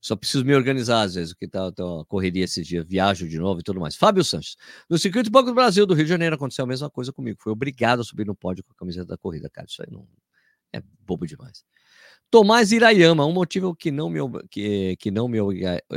Só 0.06 0.14
preciso 0.14 0.44
me 0.44 0.54
organizar, 0.54 1.02
às 1.02 1.16
vezes, 1.16 1.34
que 1.34 1.48
tá, 1.48 1.72
tá 1.72 1.84
uma 1.84 2.04
correria 2.04 2.44
esses 2.44 2.64
dias, 2.64 2.86
viajo 2.86 3.28
de 3.28 3.40
novo 3.40 3.58
e 3.58 3.62
tudo 3.64 3.80
mais. 3.80 3.96
Fábio 3.96 4.22
Sanches. 4.22 4.54
No 4.88 4.96
circuito 4.96 5.32
Banco 5.32 5.46
do 5.48 5.54
Brasil, 5.54 5.84
do 5.84 5.94
Rio 5.94 6.04
de 6.04 6.10
Janeiro, 6.10 6.36
aconteceu 6.36 6.64
a 6.64 6.68
mesma 6.68 6.88
coisa 6.88 7.12
comigo. 7.12 7.38
Foi 7.42 7.50
obrigado 7.50 8.02
a 8.02 8.04
subir 8.04 8.24
no 8.24 8.32
pódio 8.32 8.62
com 8.62 8.70
a 8.70 8.76
camiseta 8.76 9.06
da 9.06 9.18
corrida, 9.18 9.50
cara. 9.50 9.66
Isso 9.68 9.82
aí 9.82 9.88
não 9.90 10.06
é 10.72 10.80
bobo 11.00 11.26
demais. 11.26 11.64
Tomás 12.30 12.70
Irayama, 12.70 13.26
um 13.26 13.32
motivo 13.32 13.74
que 13.74 13.90
não 13.90 14.08
me, 14.08 14.20
que, 14.48 14.96
que 15.00 15.10
não 15.10 15.26
me 15.26 15.38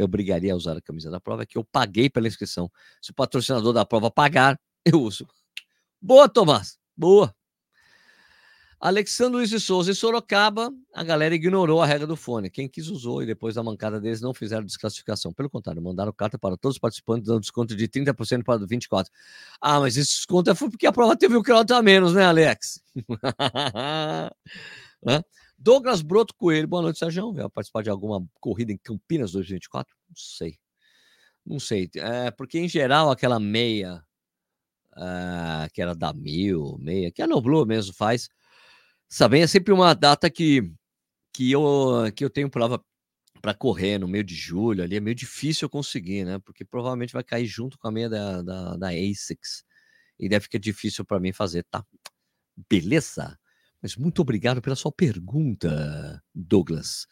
obrigaria 0.02 0.54
a 0.54 0.56
usar 0.56 0.76
a 0.76 0.82
camisa 0.82 1.12
da 1.12 1.20
prova 1.20 1.44
é 1.44 1.46
que 1.46 1.60
eu 1.60 1.64
paguei 1.64 2.10
pela 2.10 2.28
inscrição. 2.28 2.68
Se 3.00 3.12
o 3.12 3.14
patrocinador 3.14 3.74
da 3.74 3.86
prova 3.86 4.10
pagar, 4.10 4.60
eu 4.84 5.04
uso. 5.04 5.28
Boa, 6.02 6.28
Tomás. 6.28 6.80
Boa. 6.98 7.32
Alexandre 8.80 9.40
Luiz 9.40 9.50
de 9.50 9.60
Souza 9.60 9.92
e 9.92 9.96
Sorocaba, 9.96 10.72
a 10.94 11.04
galera 11.04 11.36
ignorou 11.36 11.82
a 11.82 11.86
regra 11.86 12.08
do 12.08 12.16
fone. 12.16 12.50
Quem 12.50 12.70
quis 12.70 12.88
usou 12.88 13.22
e 13.22 13.26
depois 13.26 13.56
da 13.56 13.62
mancada 13.62 14.00
deles 14.00 14.22
não 14.22 14.34
fizeram 14.34 14.64
desclassificação. 14.64 15.34
Pelo 15.34 15.50
contrário, 15.50 15.82
mandaram 15.82 16.14
carta 16.14 16.40
para 16.40 16.56
todos 16.56 16.76
os 16.76 16.80
participantes, 16.80 17.28
dando 17.28 17.42
desconto 17.42 17.76
de 17.76 17.90
30% 17.90 18.42
para 18.42 18.58
24%. 18.60 19.08
Ah, 19.60 19.82
mas 19.82 19.98
esse 19.98 20.16
desconto 20.16 20.50
é 20.50 20.54
porque 20.54 20.88
a 20.88 20.94
prova 20.94 21.18
teve 21.18 21.36
o 21.36 21.44
quilômetro 21.44 21.76
a 21.76 21.82
menos, 21.82 22.14
né, 22.14 22.24
Alex? 22.24 22.82
Douglas 25.58 26.02
Broto 26.02 26.34
Coelho, 26.34 26.70
boa 26.70 26.82
noite, 26.82 27.00
Sérgio. 27.00 27.34
Vai 27.34 27.50
participar 27.50 27.84
de 27.84 27.90
alguma 27.90 28.26
corrida 28.40 28.72
em 28.72 28.78
Campinas 28.78 29.34
2024? 29.34 29.94
Não 30.08 30.16
sei. 30.16 30.58
Não 31.46 31.60
sei. 31.60 31.90
É, 31.96 32.32
porque, 32.32 32.58
em 32.58 32.70
geral, 32.70 33.12
aquela 33.12 33.42
meia, 33.42 34.02
uh, 34.96 35.70
que 35.74 35.82
era 35.82 35.94
da 35.94 36.14
mil, 36.14 36.78
meia, 36.80 37.12
que 37.12 37.22
a 37.22 37.28
Noblu 37.28 37.66
mesmo 37.66 37.94
faz, 37.94 38.30
Sabem, 39.10 39.42
é 39.42 39.48
sempre 39.48 39.74
uma 39.74 39.96
data 39.96 40.30
que, 40.30 40.72
que, 41.34 41.52
eu, 41.52 42.12
que 42.16 42.24
eu 42.24 42.30
tenho 42.30 42.50
prova 42.50 42.84
para 43.42 43.54
correr 43.56 43.98
no 43.98 44.08
meio 44.08 44.24
de 44.24 44.36
julho 44.36 44.84
ali, 44.84 44.98
é 44.98 45.00
meio 45.00 45.16
difícil 45.16 45.66
eu 45.66 45.70
conseguir, 45.70 46.26
né? 46.26 46.40
Porque 46.40 46.64
provavelmente 46.64 47.14
vai 47.14 47.24
cair 47.24 47.48
junto 47.48 47.78
com 47.80 47.88
a 47.88 47.92
meia 47.92 48.10
da, 48.10 48.42
da, 48.44 48.76
da 48.78 48.90
ASICS. 48.90 49.64
E 50.20 50.30
deve 50.30 50.44
ficar 50.44 50.60
difícil 50.60 51.06
para 51.06 51.20
mim 51.20 51.32
fazer, 51.34 51.64
tá? 51.72 51.84
Beleza? 52.70 53.40
Mas 53.82 53.96
muito 53.96 54.22
obrigado 54.22 54.62
pela 54.62 54.76
sua 54.76 54.92
pergunta, 54.92 56.22
Douglas. 56.36 57.08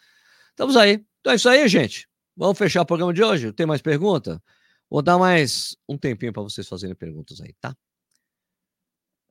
Estamos 0.49 0.75
aí. 0.75 1.05
Então 1.21 1.33
é 1.33 1.35
isso 1.35 1.49
aí, 1.49 1.67
gente. 1.67 2.07
Vamos 2.35 2.57
fechar 2.57 2.81
o 2.81 2.85
programa 2.85 3.13
de 3.13 3.23
hoje? 3.23 3.53
Tem 3.53 3.65
mais 3.65 3.81
pergunta? 3.81 4.43
Vou 4.89 5.01
dar 5.01 5.17
mais 5.17 5.75
um 5.87 5.97
tempinho 5.97 6.33
para 6.33 6.43
vocês 6.43 6.67
fazerem 6.67 6.95
perguntas 6.95 7.41
aí, 7.41 7.53
tá? 7.59 7.75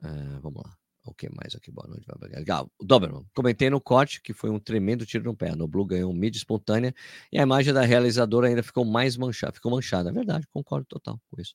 É, 0.02 0.40
vamos 0.40 0.62
lá. 0.64 0.85
O 1.06 1.14
que 1.14 1.28
mais 1.34 1.54
aqui? 1.54 1.70
Boa 1.70 1.86
noite. 1.86 2.04
Legal. 2.34 2.70
Doberman, 2.80 3.24
comentei 3.34 3.70
no 3.70 3.80
corte 3.80 4.20
que 4.20 4.32
foi 4.32 4.50
um 4.50 4.58
tremendo 4.58 5.06
tiro 5.06 5.24
no 5.24 5.36
pé. 5.36 5.54
No 5.54 5.68
Blue 5.68 5.86
ganhou 5.86 6.10
um 6.10 6.14
mídia 6.14 6.38
espontânea 6.38 6.94
e 7.32 7.38
a 7.38 7.42
imagem 7.42 7.72
da 7.72 7.82
realizadora 7.82 8.48
ainda 8.48 8.62
ficou 8.62 8.84
mais 8.84 9.16
manchada. 9.16 9.52
Ficou 9.52 9.70
manchada. 9.70 10.10
É 10.10 10.12
verdade, 10.12 10.46
concordo 10.52 10.86
total 10.86 11.20
com 11.30 11.40
isso. 11.40 11.54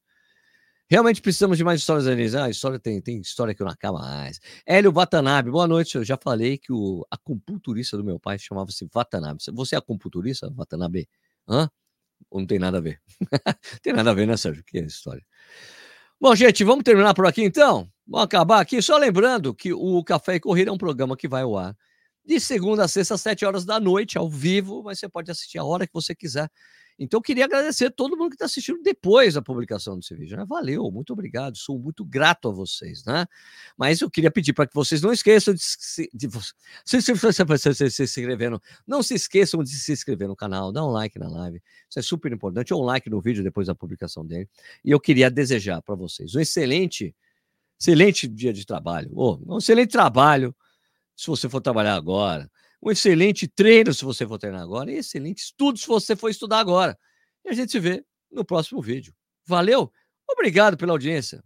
Realmente 0.89 1.21
precisamos 1.21 1.57
de 1.57 1.63
mais 1.63 1.79
histórias, 1.79 2.05
Denise. 2.05 2.37
Ah, 2.37 2.49
história 2.49 2.77
tem, 2.77 3.01
tem 3.01 3.19
história 3.19 3.53
que 3.55 3.63
não 3.63 3.71
acaba 3.71 3.99
mais. 3.99 4.39
Hélio 4.65 4.91
Watanabe, 4.91 5.49
boa 5.49 5.67
noite. 5.67 5.95
Eu 5.95 6.03
já 6.03 6.17
falei 6.21 6.57
que 6.57 6.73
o 6.73 7.05
acupunturista 7.09 7.95
do 7.95 8.03
meu 8.03 8.19
pai 8.19 8.37
chamava-se 8.37 8.85
Watanabe. 8.93 9.41
Você 9.53 9.75
é 9.75 9.77
acupunturista, 9.77 10.51
Watanabe? 10.53 11.07
Hã? 11.47 11.69
Ou 12.29 12.41
não 12.41 12.47
tem 12.47 12.59
nada 12.59 12.79
a 12.79 12.81
ver? 12.81 13.01
tem 13.81 13.93
nada 13.93 14.11
a 14.11 14.13
ver, 14.13 14.27
né, 14.27 14.35
Sérgio? 14.35 14.63
Que 14.65 14.79
é 14.79 14.85
história? 14.85 15.25
Bom, 16.21 16.35
gente, 16.35 16.63
vamos 16.63 16.83
terminar 16.83 17.15
por 17.15 17.25
aqui 17.25 17.43
então? 17.43 17.89
Vamos 18.07 18.25
acabar 18.25 18.61
aqui. 18.61 18.79
Só 18.79 18.95
lembrando 18.95 19.55
que 19.55 19.73
o 19.73 20.03
Café 20.03 20.35
e 20.35 20.39
Corrida 20.39 20.69
é 20.69 20.73
um 20.73 20.77
programa 20.77 21.17
que 21.17 21.27
vai 21.27 21.41
ao 21.41 21.57
ar 21.57 21.75
de 22.25 22.39
segunda 22.39 22.85
a 22.85 22.87
sexta, 22.87 23.15
às 23.15 23.21
sete 23.21 23.45
horas 23.45 23.65
da 23.65 23.79
noite, 23.79 24.17
ao 24.17 24.29
vivo, 24.29 24.83
mas 24.83 24.99
você 24.99 25.09
pode 25.09 25.31
assistir 25.31 25.57
a 25.57 25.63
hora 25.63 25.87
que 25.87 25.93
você 25.93 26.13
quiser. 26.15 26.49
Então, 27.03 27.17
eu 27.17 27.21
queria 27.21 27.45
agradecer 27.45 27.85
a 27.85 27.91
todo 27.91 28.15
mundo 28.15 28.29
que 28.29 28.35
está 28.35 28.45
assistindo 28.45 28.79
depois 28.83 29.33
da 29.33 29.41
publicação 29.41 29.97
desse 29.97 30.13
vídeo. 30.13 30.37
Né? 30.37 30.45
Valeu, 30.45 30.91
muito 30.91 31.13
obrigado, 31.13 31.57
sou 31.57 31.79
muito 31.79 32.05
grato 32.05 32.47
a 32.47 32.51
vocês, 32.51 33.03
né? 33.03 33.25
Mas 33.75 34.01
eu 34.01 34.09
queria 34.09 34.29
pedir 34.29 34.53
para 34.53 34.67
que 34.67 34.75
vocês 34.75 35.01
não 35.01 35.11
esqueçam 35.11 35.51
de 35.51 35.61
se, 35.63 36.07
de, 36.13 36.29
se, 36.85 37.01
se, 37.01 37.89
se, 37.89 38.03
inscrever. 38.03 38.51
No, 38.51 38.61
não 38.85 39.01
se 39.01 39.15
esqueçam 39.15 39.63
de 39.63 39.71
se 39.71 39.91
inscrever 39.91 40.27
no 40.27 40.35
canal, 40.35 40.71
dá 40.71 40.85
um 40.85 40.91
like 40.91 41.17
na 41.17 41.27
live. 41.27 41.59
Isso 41.89 41.97
é 41.97 42.03
super 42.03 42.31
importante. 42.31 42.71
Ou 42.71 42.83
um 42.83 42.85
like 42.85 43.09
no 43.09 43.19
vídeo 43.19 43.43
depois 43.43 43.65
da 43.65 43.73
publicação 43.73 44.23
dele. 44.23 44.47
E 44.85 44.91
eu 44.91 44.99
queria 44.99 45.31
desejar 45.31 45.81
para 45.81 45.95
vocês 45.95 46.35
um 46.35 46.39
excelente, 46.39 47.15
excelente 47.79 48.27
dia 48.27 48.53
de 48.53 48.63
trabalho. 48.63 49.09
Oh, 49.13 49.39
um 49.47 49.57
excelente 49.57 49.89
trabalho 49.89 50.55
se 51.21 51.27
você 51.27 51.47
for 51.47 51.61
trabalhar 51.61 51.95
agora 51.95 52.49
um 52.81 52.89
excelente 52.89 53.47
treino 53.47 53.93
se 53.93 54.03
você 54.03 54.25
for 54.27 54.39
treinar 54.39 54.61
agora 54.61 54.91
e 54.91 54.95
excelente 54.95 55.39
estudo 55.39 55.77
se 55.77 55.87
você 55.87 56.15
for 56.15 56.29
estudar 56.29 56.59
agora. 56.59 56.97
E 57.45 57.49
a 57.49 57.53
gente 57.53 57.71
se 57.71 57.79
vê 57.79 58.03
no 58.31 58.43
próximo 58.43 58.81
vídeo. 58.81 59.13
Valeu? 59.45 59.91
Obrigado 60.27 60.77
pela 60.77 60.93
audiência. 60.93 61.43